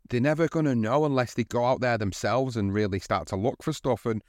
they're 0.09 0.21
never 0.21 0.47
going 0.47 0.65
to 0.65 0.75
know 0.75 1.05
unless 1.05 1.33
they 1.33 1.43
go 1.43 1.65
out 1.65 1.81
there 1.81 1.97
themselves 1.97 2.55
and 2.55 2.73
really 2.73 2.99
start 2.99 3.27
to 3.27 3.35
look 3.35 3.63
for 3.63 3.73
stuff. 3.73 4.05
And 4.05 4.21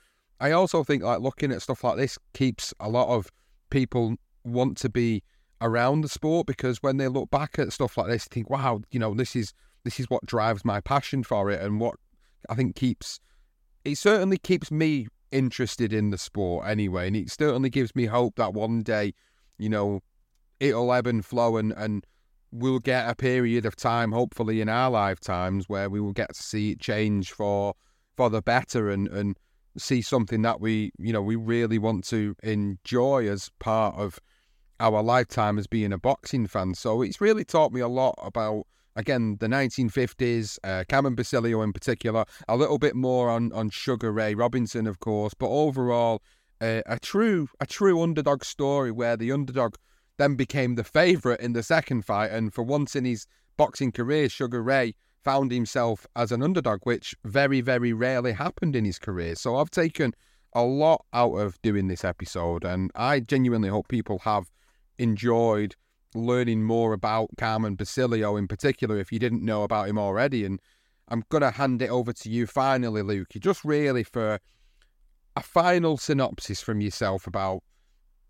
I 0.45 0.53
also 0.53 0.85
think 0.85 1.03
like 1.03 1.21
looking 1.21 1.51
at 1.53 1.63
stuff 1.63 1.83
like 1.83 1.97
this 1.97 2.19
keeps 2.35 2.75
a 2.79 2.91
lot 2.91 3.09
of 3.09 3.31
people 3.71 4.17
want 4.45 4.77
to 4.77 4.91
be 4.91 5.23
around 5.63 6.03
the 6.03 6.09
sport 6.09 6.47
because 6.47 6.83
when 6.83 6.99
they 6.99 7.09
look 7.09 7.31
back 7.31 7.59
at 7.59 7.73
stuff 7.73 7.97
like 7.97 8.09
this, 8.09 8.29
they 8.29 8.35
think, 8.35 8.51
wow, 8.51 8.83
you 8.91 8.99
know, 8.99 9.15
this 9.15 9.35
is 9.35 9.55
this 9.85 9.99
is 9.99 10.11
what 10.11 10.27
drives 10.27 10.63
my 10.63 10.83
passion 10.83 11.23
for 11.23 11.51
it 11.51 11.63
and 11.63 11.81
what 11.81 11.95
I 12.51 12.57
think 12.57 12.77
keeps 12.77 13.21
it 13.87 13.97
certainly 13.97 14.37
keeps 14.37 14.71
me 14.71 15.07
interested 15.33 15.95
in 15.95 16.11
the 16.11 16.19
sport 16.19 16.67
anyway. 16.67 17.07
And 17.07 17.17
it 17.17 17.31
certainly 17.31 17.71
gives 17.71 17.97
me 17.97 18.05
hope 18.05 18.37
that 18.37 18.53
one 18.53 18.83
day, 18.83 19.15
you 19.57 19.71
know, 19.71 20.01
it'll 20.61 20.93
ebb 20.93 21.07
and 21.07 21.25
flow 21.25 21.57
and, 21.57 21.73
and 21.73 22.07
we'll 22.53 22.81
get 22.81 23.09
a 23.09 23.15
period 23.15 23.65
of 23.65 23.77
time, 23.77 24.13
hopefully 24.13 24.61
in 24.61 24.69
our 24.69 24.91
lifetimes, 24.91 25.71
where 25.71 25.89
we 25.89 26.03
will 26.03 26.13
get 26.13 26.35
to 26.35 26.43
see 26.43 26.73
it 26.73 26.81
change 26.81 27.33
for 27.33 27.73
for 28.15 28.29
the 28.29 28.43
better 28.43 28.91
and 28.91 29.09
and 29.09 29.39
see 29.77 30.03
something 30.03 30.43
that 30.43 30.61
we 30.61 30.93
you 30.99 31.13
know 31.13 31.23
we 31.23 31.37
really 31.37 31.79
want 31.79 32.05
to 32.05 32.35
enjoy 32.43 33.29
as 33.29 33.51
part 33.59 33.95
of 33.97 34.19
our 34.81 35.03
lifetime 35.03 35.59
as 35.59 35.67
being 35.67 35.93
a 35.93 35.99
boxing 35.99 36.47
fan. 36.47 36.75
So 36.75 37.03
it's 37.03 37.21
really 37.21 37.45
taught 37.45 37.73
me 37.73 37.81
a 37.81 37.89
lot 37.89 38.19
about 38.23 38.67
again 38.97 39.37
the 39.41 39.47
1950s, 39.47 40.59
uh, 40.65 40.85
Carmen 40.89 41.15
Basilio 41.15 41.63
in 41.63 41.73
particular, 41.73 42.25
a 42.49 42.57
little 42.57 42.79
bit 42.79 42.95
more 42.95 43.31
on 43.31 43.53
on 43.53 43.71
Sugar 43.71 44.13
Ray 44.13 44.35
Robinson, 44.35 44.87
of 44.87 45.01
course, 45.01 45.35
but 45.35 45.49
overall 45.49 46.23
uh, 46.61 46.83
a 46.87 46.99
true 46.99 47.49
a 47.61 47.67
true 47.67 48.03
underdog 48.03 48.45
story 48.45 48.91
where 48.91 49.17
the 49.17 49.33
underdog 49.33 49.77
then 50.17 50.37
became 50.37 50.77
the 50.77 50.85
favourite 50.85 51.41
in 51.41 51.53
the 51.53 51.63
second 51.63 52.05
fight, 52.05 52.31
and 52.31 52.55
for 52.55 52.63
once 52.63 52.95
in 52.95 53.05
his 53.05 53.27
boxing 53.57 53.93
career, 53.93 54.29
Sugar 54.29 54.63
Ray 54.63 54.95
found 55.25 55.51
himself 55.51 56.07
as 56.15 56.31
an 56.33 56.43
underdog, 56.43 56.81
which 56.85 57.15
very 57.25 57.61
very 57.61 57.93
rarely 57.93 58.33
happened 58.33 58.77
in 58.77 58.85
his 58.85 58.99
career. 58.99 59.35
So 59.35 59.57
I've 59.57 59.71
taken 59.71 60.15
a 60.53 60.63
lot 60.63 61.05
out 61.13 61.35
of 61.35 61.61
doing 61.63 61.89
this 61.89 62.05
episode, 62.05 62.65
and 62.65 62.91
I 62.95 63.21
genuinely 63.21 63.69
hope 63.69 63.89
people 63.89 64.21
have 64.21 64.51
enjoyed 64.99 65.75
learning 66.15 66.63
more 66.63 66.93
about 66.93 67.31
Carmen 67.37 67.75
Basilio 67.75 68.37
in 68.37 68.47
particular 68.47 68.99
if 68.99 69.11
you 69.11 69.19
didn't 69.19 69.45
know 69.45 69.65
about 69.65 69.89
him 69.89 69.99
already. 69.99 70.45
And 70.45 70.61
I'm 71.09 71.25
going 71.29 71.43
to 71.43 71.51
hand 71.51 71.83
it 71.83 71.91
over 71.91 72.13
to 72.13 72.31
you 72.31 72.47
finally, 72.47 73.03
Luke. 73.03 73.31
Just 73.39 73.65
really 73.65 74.05
for 74.05 74.39
a 75.37 75.43
final 75.43 75.97
synopsis 75.97 76.61
from 76.61 76.81
yourself 76.81 77.27
about 77.27 77.63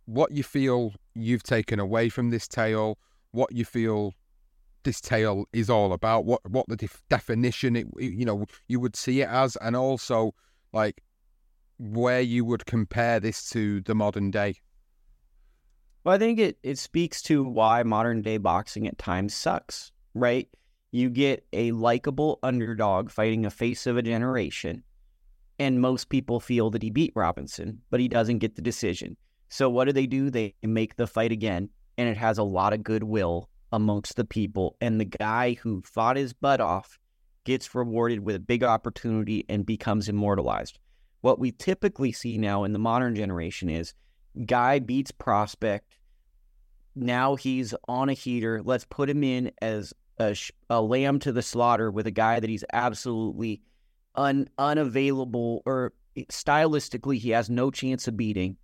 what 0.07 0.33
you 0.33 0.42
feel 0.42 0.94
you've 1.14 1.42
taken 1.42 1.78
away 1.78 2.09
from 2.09 2.30
this 2.30 2.48
tale, 2.48 2.98
what 3.33 3.52
you 3.52 3.64
feel 3.64 4.14
this 4.85 5.01
tale 5.01 5.47
is 5.53 5.68
all 5.68 5.92
about, 5.92 6.25
what 6.25 6.40
what 6.49 6.66
the 6.68 6.77
def- 6.77 7.03
definition 7.11 7.77
it 7.77 7.87
you 7.99 8.25
know 8.25 8.47
you 8.68 8.81
would 8.81 8.97
see 8.97 9.20
it 9.23 9.29
as, 9.29 9.57
and 9.57 9.75
also 9.75 10.35
like 10.73 11.03
where 11.79 12.20
you 12.20 12.44
would 12.44 12.66
compare 12.66 13.18
this 13.20 13.49
to 13.51 13.81
the 13.83 13.94
modern 13.94 14.31
day. 14.31 14.55
Well, 16.05 16.14
I 16.14 16.18
think 16.18 16.38
it, 16.38 16.59
it 16.62 16.79
speaks 16.79 17.23
to 17.23 17.42
why 17.42 17.83
modern 17.83 18.23
day 18.23 18.37
boxing 18.37 18.87
at 18.87 18.99
times 18.99 19.35
sucks, 19.35 19.90
right? 20.14 20.49
You 20.92 21.11
get 21.11 21.47
a 21.53 21.73
likable 21.73 22.38
underdog 22.42 23.11
fighting 23.11 23.47
a 23.47 23.51
face 23.51 23.87
of 23.87 23.97
a 23.97 24.03
generation, 24.03 24.85
and 25.59 25.81
most 25.81 26.11
people 26.11 26.40
feel 26.40 26.70
that 26.70 26.83
he 26.83 26.90
beat 26.90 27.12
Robinson, 27.16 27.81
but 27.90 28.01
he 28.01 28.09
doesn't 28.09 28.38
get 28.38 28.55
the 28.55 28.62
decision. 28.62 29.16
So 29.49 29.70
what 29.70 29.87
do 29.87 29.92
they 29.92 30.07
do? 30.07 30.31
They 30.31 30.55
make 30.62 30.97
the 30.97 31.07
fight 31.07 31.33
again, 31.33 31.70
and 31.97 32.09
it 32.09 32.16
has 32.16 32.38
a 32.38 32.44
lot 32.44 32.73
of 32.73 32.85
goodwill 32.85 33.49
amongst 33.74 34.14
the 34.14 34.24
people. 34.24 34.76
And 34.80 35.00
the 35.00 35.04
guy 35.04 35.54
who 35.54 35.82
fought 35.82 36.16
his 36.16 36.32
butt 36.32 36.60
off 36.60 36.98
gets 37.44 37.74
rewarded 37.74 38.20
with 38.20 38.37
a 38.37 38.40
big 38.40 38.62
opportunity 38.62 39.44
and 39.48 39.66
becomes 39.66 40.08
immortalized. 40.08 40.78
What 41.20 41.40
we 41.40 41.50
typically 41.50 42.12
see 42.12 42.38
now 42.38 42.64
in 42.64 42.72
the 42.72 42.78
modern 42.78 43.16
generation 43.16 43.68
is 43.68 43.92
guy 44.46 44.78
beats 44.78 45.10
prospect. 45.10 45.98
Now 46.94 47.34
he's 47.34 47.74
on 47.88 48.08
a 48.08 48.12
heater. 48.12 48.62
Let's 48.62 48.84
put 48.84 49.10
him 49.10 49.24
in 49.24 49.50
as 49.60 49.92
a, 50.18 50.37
a 50.70 50.80
lamb 50.80 51.18
to 51.20 51.32
the 51.32 51.42
slaughter 51.42 51.90
with 51.90 52.06
a 52.06 52.12
guy 52.12 52.38
that 52.38 52.48
he's 52.48 52.64
absolutely 52.72 53.60
un, 54.14 54.48
unavailable 54.56 55.62
or 55.66 55.92
stylistically 56.16 57.18
he 57.18 57.30
has 57.30 57.50
no 57.50 57.72
chance 57.72 58.06
of 58.06 58.16
beating. 58.16 58.56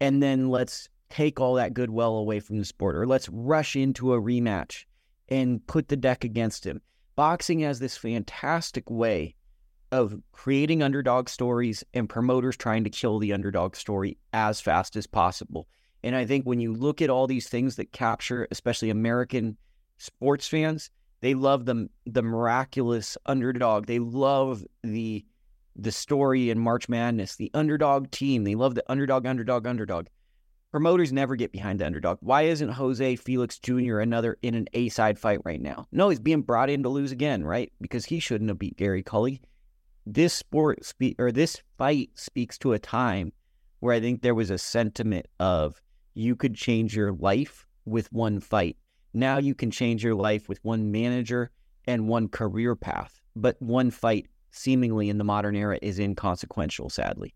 And 0.00 0.22
then 0.22 0.48
let's 0.48 0.88
take 1.10 1.40
all 1.40 1.54
that 1.54 1.74
goodwill 1.74 2.16
away 2.16 2.40
from 2.40 2.58
the 2.58 2.64
sport 2.64 2.96
or 2.96 3.06
let's 3.06 3.28
rush 3.28 3.76
into 3.76 4.14
a 4.14 4.20
rematch 4.20 4.84
and 5.28 5.64
put 5.66 5.88
the 5.88 5.96
deck 5.96 6.24
against 6.24 6.64
him. 6.64 6.80
Boxing 7.16 7.60
has 7.60 7.78
this 7.78 7.96
fantastic 7.96 8.88
way 8.90 9.34
of 9.92 10.20
creating 10.32 10.82
underdog 10.82 11.28
stories 11.28 11.84
and 11.94 12.08
promoters 12.08 12.56
trying 12.56 12.84
to 12.84 12.90
kill 12.90 13.18
the 13.18 13.32
underdog 13.32 13.76
story 13.76 14.16
as 14.32 14.60
fast 14.60 14.96
as 14.96 15.06
possible. 15.06 15.66
And 16.02 16.16
I 16.16 16.24
think 16.24 16.46
when 16.46 16.60
you 16.60 16.72
look 16.72 17.02
at 17.02 17.10
all 17.10 17.26
these 17.26 17.48
things 17.48 17.76
that 17.76 17.92
capture, 17.92 18.46
especially 18.50 18.90
American 18.90 19.56
sports 19.98 20.48
fans, 20.48 20.90
they 21.20 21.34
love 21.34 21.66
the 21.66 21.88
the 22.06 22.22
miraculous 22.22 23.18
underdog. 23.26 23.86
They 23.86 23.98
love 23.98 24.64
the 24.82 25.24
the 25.76 25.92
story 25.92 26.50
in 26.50 26.58
March 26.58 26.88
Madness, 26.88 27.36
the 27.36 27.50
underdog 27.52 28.10
team. 28.10 28.44
They 28.44 28.54
love 28.54 28.74
the 28.74 28.84
underdog, 28.90 29.26
underdog, 29.26 29.66
underdog. 29.66 30.06
Promoters 30.70 31.12
never 31.12 31.36
get 31.36 31.52
behind 31.52 31.80
the 31.80 31.86
underdog. 31.86 32.18
Why 32.20 32.42
isn't 32.42 32.68
Jose 32.70 33.16
Felix 33.16 33.58
Jr. 33.58 33.98
another 33.98 34.38
in 34.42 34.54
an 34.54 34.68
A 34.72 34.88
side 34.88 35.18
fight 35.18 35.40
right 35.44 35.60
now? 35.60 35.88
No, 35.90 36.08
he's 36.08 36.20
being 36.20 36.42
brought 36.42 36.70
in 36.70 36.82
to 36.84 36.88
lose 36.88 37.10
again, 37.10 37.44
right? 37.44 37.72
Because 37.80 38.04
he 38.04 38.20
shouldn't 38.20 38.50
have 38.50 38.58
beat 38.58 38.76
Gary 38.76 39.02
Cully 39.02 39.42
this 40.06 40.34
sport 40.34 40.84
speak 40.84 41.16
or 41.18 41.30
this 41.30 41.62
fight 41.78 42.10
speaks 42.14 42.58
to 42.58 42.72
a 42.72 42.78
time 42.78 43.32
where 43.80 43.94
I 43.94 44.00
think 44.00 44.22
there 44.22 44.34
was 44.34 44.50
a 44.50 44.58
sentiment 44.58 45.26
of 45.38 45.80
you 46.14 46.36
could 46.36 46.54
change 46.54 46.96
your 46.96 47.12
life 47.12 47.66
with 47.84 48.12
one 48.12 48.40
fight. 48.40 48.76
Now 49.14 49.38
you 49.38 49.54
can 49.54 49.70
change 49.70 50.04
your 50.04 50.14
life 50.14 50.48
with 50.48 50.62
one 50.62 50.90
manager 50.90 51.50
and 51.86 52.08
one 52.08 52.28
career 52.28 52.76
path, 52.76 53.20
but 53.36 53.60
one 53.60 53.90
fight 53.90 54.26
seemingly 54.50 55.08
in 55.08 55.18
the 55.18 55.24
modern 55.24 55.56
era 55.56 55.78
is 55.80 55.98
inconsequential, 55.98 56.90
sadly. 56.90 57.34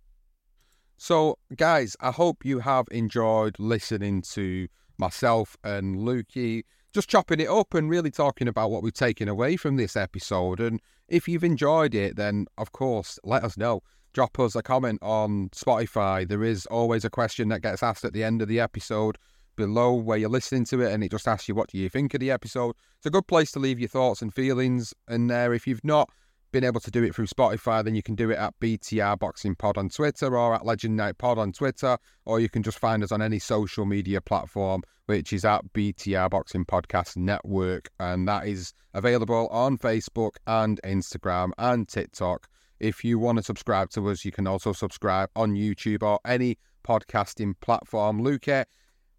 So, 0.96 1.38
guys, 1.56 1.96
I 2.00 2.10
hope 2.10 2.44
you 2.44 2.60
have 2.60 2.86
enjoyed 2.90 3.56
listening 3.58 4.22
to 4.32 4.68
myself 4.98 5.56
and 5.64 5.96
Lukey 5.96 6.62
just 6.94 7.08
chopping 7.08 7.40
it 7.40 7.48
up 7.48 7.74
and 7.74 7.90
really 7.90 8.12
talking 8.12 8.46
about 8.46 8.70
what 8.70 8.82
we've 8.82 8.94
taken 8.94 9.28
away 9.28 9.56
from 9.56 9.76
this 9.76 9.96
episode. 9.96 10.60
And 10.60 10.80
if 11.08 11.26
you've 11.26 11.42
enjoyed 11.42 11.94
it, 11.94 12.14
then 12.14 12.46
of 12.56 12.70
course, 12.70 13.18
let 13.24 13.42
us 13.42 13.56
know. 13.56 13.82
Drop 14.12 14.38
us 14.38 14.54
a 14.54 14.62
comment 14.62 15.00
on 15.02 15.48
Spotify. 15.48 16.26
There 16.26 16.44
is 16.44 16.66
always 16.66 17.04
a 17.04 17.10
question 17.10 17.48
that 17.48 17.62
gets 17.62 17.82
asked 17.82 18.04
at 18.04 18.12
the 18.12 18.22
end 18.22 18.40
of 18.40 18.48
the 18.48 18.60
episode 18.60 19.18
below 19.56 19.92
where 19.92 20.18
you're 20.18 20.28
listening 20.28 20.64
to 20.66 20.82
it, 20.82 20.92
and 20.92 21.02
it 21.02 21.10
just 21.10 21.26
asks 21.26 21.48
you 21.48 21.54
what 21.54 21.68
do 21.68 21.78
you 21.78 21.88
think 21.88 22.14
of 22.14 22.20
the 22.20 22.30
episode. 22.30 22.76
It's 22.96 23.06
a 23.06 23.10
good 23.10 23.26
place 23.26 23.50
to 23.52 23.58
leave 23.58 23.80
your 23.80 23.88
thoughts 23.88 24.22
and 24.22 24.32
feelings 24.32 24.94
in 25.08 25.26
there. 25.26 25.52
If 25.52 25.66
you've 25.66 25.84
not 25.84 26.10
been 26.54 26.64
able 26.64 26.80
to 26.80 26.90
do 26.90 27.02
it 27.02 27.12
through 27.12 27.26
Spotify, 27.26 27.84
then 27.84 27.96
you 27.96 28.02
can 28.02 28.14
do 28.14 28.30
it 28.30 28.38
at 28.38 28.54
BTR 28.60 29.18
Boxing 29.18 29.56
Pod 29.56 29.76
on 29.76 29.88
Twitter 29.88 30.38
or 30.38 30.54
at 30.54 30.64
Legend 30.64 30.96
Night 30.96 31.18
Pod 31.18 31.36
on 31.36 31.50
Twitter, 31.50 31.98
or 32.26 32.38
you 32.38 32.48
can 32.48 32.62
just 32.62 32.78
find 32.78 33.02
us 33.02 33.10
on 33.10 33.20
any 33.20 33.40
social 33.40 33.84
media 33.84 34.20
platform, 34.20 34.84
which 35.06 35.32
is 35.32 35.44
at 35.44 35.62
BTR 35.72 36.30
Boxing 36.30 36.64
Podcast 36.64 37.16
Network. 37.16 37.90
And 37.98 38.28
that 38.28 38.46
is 38.46 38.72
available 38.94 39.48
on 39.48 39.76
Facebook 39.78 40.36
and 40.46 40.80
Instagram 40.84 41.50
and 41.58 41.88
TikTok. 41.88 42.46
If 42.78 43.02
you 43.02 43.18
want 43.18 43.38
to 43.38 43.42
subscribe 43.42 43.90
to 43.90 44.08
us, 44.08 44.24
you 44.24 44.30
can 44.30 44.46
also 44.46 44.72
subscribe 44.72 45.30
on 45.34 45.54
YouTube 45.56 46.04
or 46.04 46.20
any 46.24 46.56
podcasting 46.86 47.54
platform. 47.62 48.22
Luke, 48.22 48.46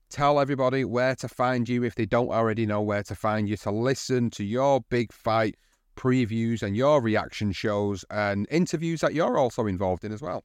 tell 0.10 0.40
everybody 0.40 0.86
where 0.86 1.16
to 1.16 1.28
find 1.28 1.68
you 1.68 1.84
if 1.84 1.96
they 1.96 2.06
don't 2.06 2.30
already 2.30 2.66
know 2.66 2.82
where 2.82 3.04
to 3.04 3.14
find 3.14 3.50
you 3.50 3.58
to 3.58 3.72
listen 3.72 4.30
to 4.30 4.46
your 4.46 4.80
big 4.90 5.12
fight 5.12 5.56
previews 5.96 6.62
and 6.62 6.76
your 6.76 7.02
reaction 7.02 7.52
shows 7.52 8.06
and 8.10 8.48
interviews 8.50 9.02
that 9.02 9.14
you're 9.14 9.38
also 9.38 9.68
involved 9.68 10.04
in 10.04 10.12
as 10.12 10.22
well. 10.22 10.44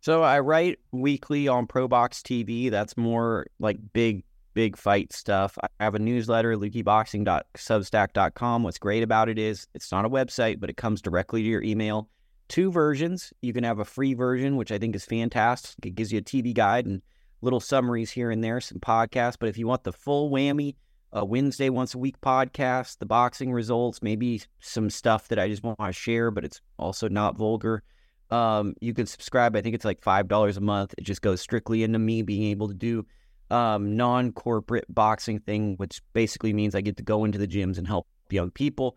So 0.00 0.22
I 0.22 0.40
write 0.40 0.80
weekly 0.90 1.46
on 1.46 1.68
ProBox 1.68 2.22
TV. 2.22 2.70
That's 2.70 2.96
more 2.96 3.46
like 3.60 3.78
big, 3.92 4.24
big 4.52 4.76
fight 4.76 5.12
stuff. 5.12 5.56
I 5.62 5.68
have 5.78 5.94
a 5.94 6.00
newsletter, 6.00 6.56
lukeyboxing.substack.com. 6.56 8.62
What's 8.64 8.78
great 8.78 9.04
about 9.04 9.28
it 9.28 9.38
is 9.38 9.68
it's 9.74 9.92
not 9.92 10.04
a 10.04 10.10
website, 10.10 10.58
but 10.58 10.70
it 10.70 10.76
comes 10.76 11.02
directly 11.02 11.42
to 11.42 11.48
your 11.48 11.62
email. 11.62 12.08
Two 12.48 12.72
versions. 12.72 13.32
You 13.42 13.52
can 13.52 13.62
have 13.62 13.78
a 13.78 13.84
free 13.84 14.14
version, 14.14 14.56
which 14.56 14.72
I 14.72 14.78
think 14.78 14.96
is 14.96 15.04
fantastic. 15.04 15.86
It 15.86 15.94
gives 15.94 16.12
you 16.12 16.18
a 16.18 16.22
TV 16.22 16.52
guide 16.52 16.86
and 16.86 17.00
little 17.40 17.60
summaries 17.60 18.10
here 18.10 18.32
and 18.32 18.42
there, 18.42 18.60
some 18.60 18.80
podcasts. 18.80 19.36
But 19.38 19.50
if 19.50 19.56
you 19.56 19.68
want 19.68 19.84
the 19.84 19.92
full 19.92 20.30
whammy, 20.30 20.74
a 21.12 21.24
Wednesday 21.24 21.68
once 21.68 21.94
a 21.94 21.98
week 21.98 22.20
podcast, 22.20 22.98
the 22.98 23.06
boxing 23.06 23.52
results, 23.52 24.02
maybe 24.02 24.42
some 24.60 24.88
stuff 24.88 25.28
that 25.28 25.38
I 25.38 25.48
just 25.48 25.62
want 25.62 25.78
to 25.78 25.92
share, 25.92 26.30
but 26.30 26.44
it's 26.44 26.60
also 26.78 27.08
not 27.08 27.36
vulgar. 27.36 27.82
Um, 28.30 28.74
you 28.80 28.94
can 28.94 29.06
subscribe. 29.06 29.54
I 29.54 29.60
think 29.60 29.74
it's 29.74 29.84
like 29.84 30.00
five 30.02 30.26
dollars 30.26 30.56
a 30.56 30.62
month. 30.62 30.94
It 30.96 31.02
just 31.04 31.20
goes 31.20 31.40
strictly 31.40 31.82
into 31.82 31.98
me 31.98 32.22
being 32.22 32.44
able 32.44 32.68
to 32.68 32.74
do 32.74 33.04
um, 33.50 33.94
non-corporate 33.94 34.86
boxing 34.88 35.38
thing, 35.38 35.74
which 35.76 36.00
basically 36.14 36.54
means 36.54 36.74
I 36.74 36.80
get 36.80 36.96
to 36.96 37.02
go 37.02 37.24
into 37.24 37.38
the 37.38 37.46
gyms 37.46 37.76
and 37.76 37.86
help 37.86 38.06
young 38.30 38.50
people. 38.50 38.96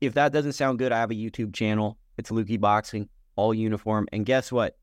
If 0.00 0.14
that 0.14 0.32
doesn't 0.32 0.52
sound 0.52 0.78
good, 0.78 0.92
I 0.92 1.00
have 1.00 1.10
a 1.10 1.14
YouTube 1.14 1.52
channel. 1.52 1.98
It's 2.18 2.30
Lukey 2.30 2.60
Boxing, 2.60 3.08
all 3.34 3.52
uniform. 3.52 4.06
And 4.12 4.24
guess 4.24 4.52
what? 4.52 4.76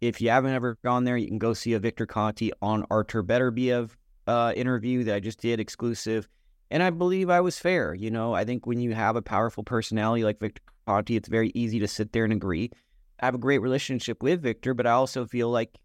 If 0.00 0.20
you 0.20 0.30
haven't 0.30 0.54
ever 0.54 0.76
gone 0.82 1.04
there, 1.04 1.16
you 1.16 1.28
can 1.28 1.38
go 1.38 1.52
see 1.52 1.74
a 1.74 1.78
Victor 1.78 2.06
Conte 2.06 2.50
on 2.60 2.84
Artur 2.90 3.22
Beterbiev 3.22 3.90
uh, 4.30 4.52
interview 4.52 5.02
that 5.04 5.16
I 5.16 5.20
just 5.20 5.40
did 5.40 5.58
exclusive. 5.58 6.28
And 6.70 6.84
I 6.84 6.90
believe 6.90 7.30
I 7.30 7.40
was 7.40 7.58
fair. 7.58 7.94
You 7.94 8.12
know, 8.12 8.32
I 8.32 8.44
think 8.44 8.64
when 8.64 8.78
you 8.78 8.94
have 8.94 9.16
a 9.16 9.22
powerful 9.22 9.64
personality 9.64 10.22
like 10.22 10.38
Victor 10.38 10.62
Conte, 10.86 11.16
it's 11.16 11.28
very 11.28 11.50
easy 11.52 11.80
to 11.80 11.88
sit 11.88 12.12
there 12.12 12.22
and 12.22 12.32
agree. 12.32 12.70
I 13.18 13.24
have 13.24 13.34
a 13.34 13.38
great 13.38 13.58
relationship 13.58 14.22
with 14.22 14.40
Victor, 14.40 14.72
but 14.72 14.86
I 14.86 14.92
also 14.92 15.26
feel 15.26 15.50
like 15.50 15.76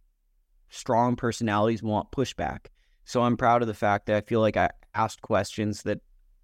strong 0.70 1.16
personalities 1.16 1.82
want 1.82 2.12
pushback. 2.12 2.68
So 3.04 3.24
I'm 3.24 3.36
proud 3.36 3.64
of 3.64 3.68
the 3.68 3.74
fact 3.74 4.06
that 4.06 4.16
I 4.16 4.22
feel 4.22 4.42
like 4.42 4.58
I 4.58 4.70
asked 4.94 5.24
questions 5.24 5.82
that 5.84 6.02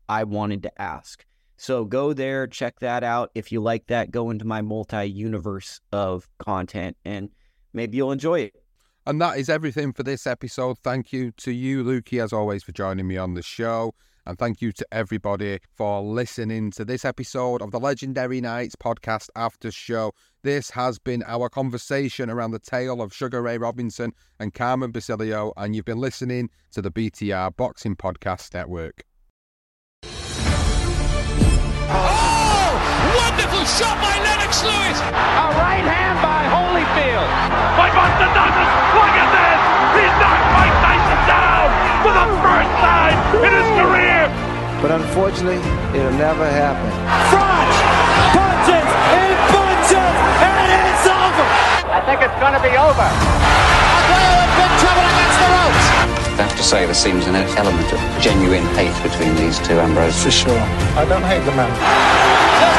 I 0.09 0.23
wanted 0.23 0.63
to 0.63 0.81
ask. 0.81 1.23
So 1.57 1.85
go 1.85 2.13
there, 2.13 2.47
check 2.47 2.79
that 2.79 3.03
out. 3.03 3.29
If 3.35 3.51
you 3.51 3.61
like 3.61 3.85
that, 3.87 4.09
go 4.09 4.31
into 4.31 4.45
my 4.45 4.63
multi 4.63 5.05
universe 5.05 5.79
of 5.91 6.27
content 6.39 6.97
and 7.05 7.29
maybe 7.73 7.97
you'll 7.97 8.11
enjoy 8.11 8.39
it. 8.39 8.60
And 9.05 9.19
that 9.19 9.39
is 9.39 9.49
everything 9.49 9.93
for 9.93 10.03
this 10.03 10.27
episode. 10.27 10.77
Thank 10.79 11.11
you 11.11 11.31
to 11.37 11.51
you, 11.51 11.83
Lukey, 11.83 12.23
as 12.23 12.31
always, 12.31 12.63
for 12.63 12.71
joining 12.71 13.07
me 13.07 13.17
on 13.17 13.33
the 13.33 13.41
show. 13.41 13.95
And 14.27 14.37
thank 14.37 14.61
you 14.61 14.71
to 14.73 14.85
everybody 14.91 15.59
for 15.75 16.01
listening 16.01 16.69
to 16.71 16.85
this 16.85 17.03
episode 17.03 17.63
of 17.63 17.71
the 17.71 17.79
Legendary 17.79 18.39
Nights 18.39 18.75
podcast 18.75 19.29
after 19.35 19.71
show. 19.71 20.11
This 20.43 20.69
has 20.69 20.99
been 20.99 21.23
our 21.25 21.49
conversation 21.49 22.29
around 22.29 22.51
the 22.51 22.59
tale 22.59 23.01
of 23.01 23.11
Sugar 23.13 23.41
Ray 23.41 23.57
Robinson 23.57 24.13
and 24.39 24.53
Carmen 24.53 24.91
Basilio, 24.91 25.51
and 25.57 25.75
you've 25.75 25.85
been 25.85 25.97
listening 25.97 26.51
to 26.71 26.83
the 26.83 26.91
BTR 26.91 27.55
Boxing 27.55 27.95
Podcast 27.95 28.53
Network. 28.53 29.03
Wonderful 33.61 33.85
shot 33.85 34.01
by 34.01 34.17
Lennox 34.25 34.65
Lewis! 34.65 34.97
A 35.05 35.47
right 35.61 35.85
hand 35.85 36.17
by 36.17 36.49
Holyfield. 36.49 37.29
By 37.77 37.93
Buster 37.93 38.25
Douglas! 38.33 38.71
Look 38.97 39.13
at 39.13 39.29
this! 39.37 39.61
He's 40.01 40.15
knocked 40.17 40.49
Mike 40.57 40.77
Tyson 40.81 41.21
down 41.29 41.69
for 42.01 42.09
the 42.09 42.25
first 42.41 42.73
time 42.81 43.17
in 43.37 43.53
his 43.53 43.69
career! 43.77 44.25
But 44.81 44.97
unfortunately, 44.97 45.61
it'll 45.93 46.17
never 46.17 46.49
happen. 46.49 46.89
Front 47.29 47.69
punches 48.33 48.89
and 49.13 49.37
punches, 49.53 50.15
and 50.41 50.81
it's 50.81 51.05
over! 51.05 51.45
I 51.85 52.01
think 52.01 52.25
it's 52.25 52.37
going 52.41 52.57
to 52.57 52.63
be 52.65 52.73
over. 52.73 53.07
Aguero 53.93 54.41
in 54.41 54.51
big 54.57 54.73
trouble 54.81 55.05
against 55.05 55.37
the 55.37 55.49
ropes. 55.53 55.85
I 56.33 56.49
have 56.49 56.57
to 56.57 56.65
say, 56.65 56.89
there 56.89 56.97
seems 56.97 57.29
an 57.29 57.37
element 57.37 57.93
of 57.93 58.01
genuine 58.17 58.65
hate 58.73 58.97
between 59.05 59.37
these 59.37 59.61
two, 59.61 59.77
Ambrose. 59.77 60.17
For 60.17 60.33
sure. 60.33 60.65
I 60.97 61.05
don't 61.05 61.21
hate 61.29 61.45
the 61.45 61.53
man. 61.53 61.69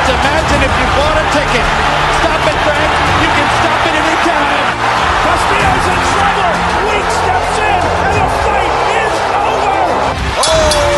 Just 0.02 0.18
imagine 0.18 0.62
if 0.66 0.74
you 0.82 0.86
bought 0.98 1.14
a 1.14 1.24
ticket. 1.30 1.62
Stop 2.18 2.42
it, 2.42 2.58
Frank. 2.66 2.90
You 3.22 3.30
can 3.38 3.48
stop 3.62 3.86
it 3.86 3.94
anytime. 4.02 4.66
Castillo's 5.22 5.86
in 5.94 6.00
trouble. 6.10 6.54
Weak 6.90 7.06
steps 7.22 7.54
in, 7.62 7.80
and 8.02 8.14
the 8.18 8.26
fight 8.42 8.74
is 8.98 9.14
over. 9.30 10.02
Sports 10.42 10.91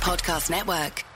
Podcast 0.00 0.48
Network. 0.48 1.09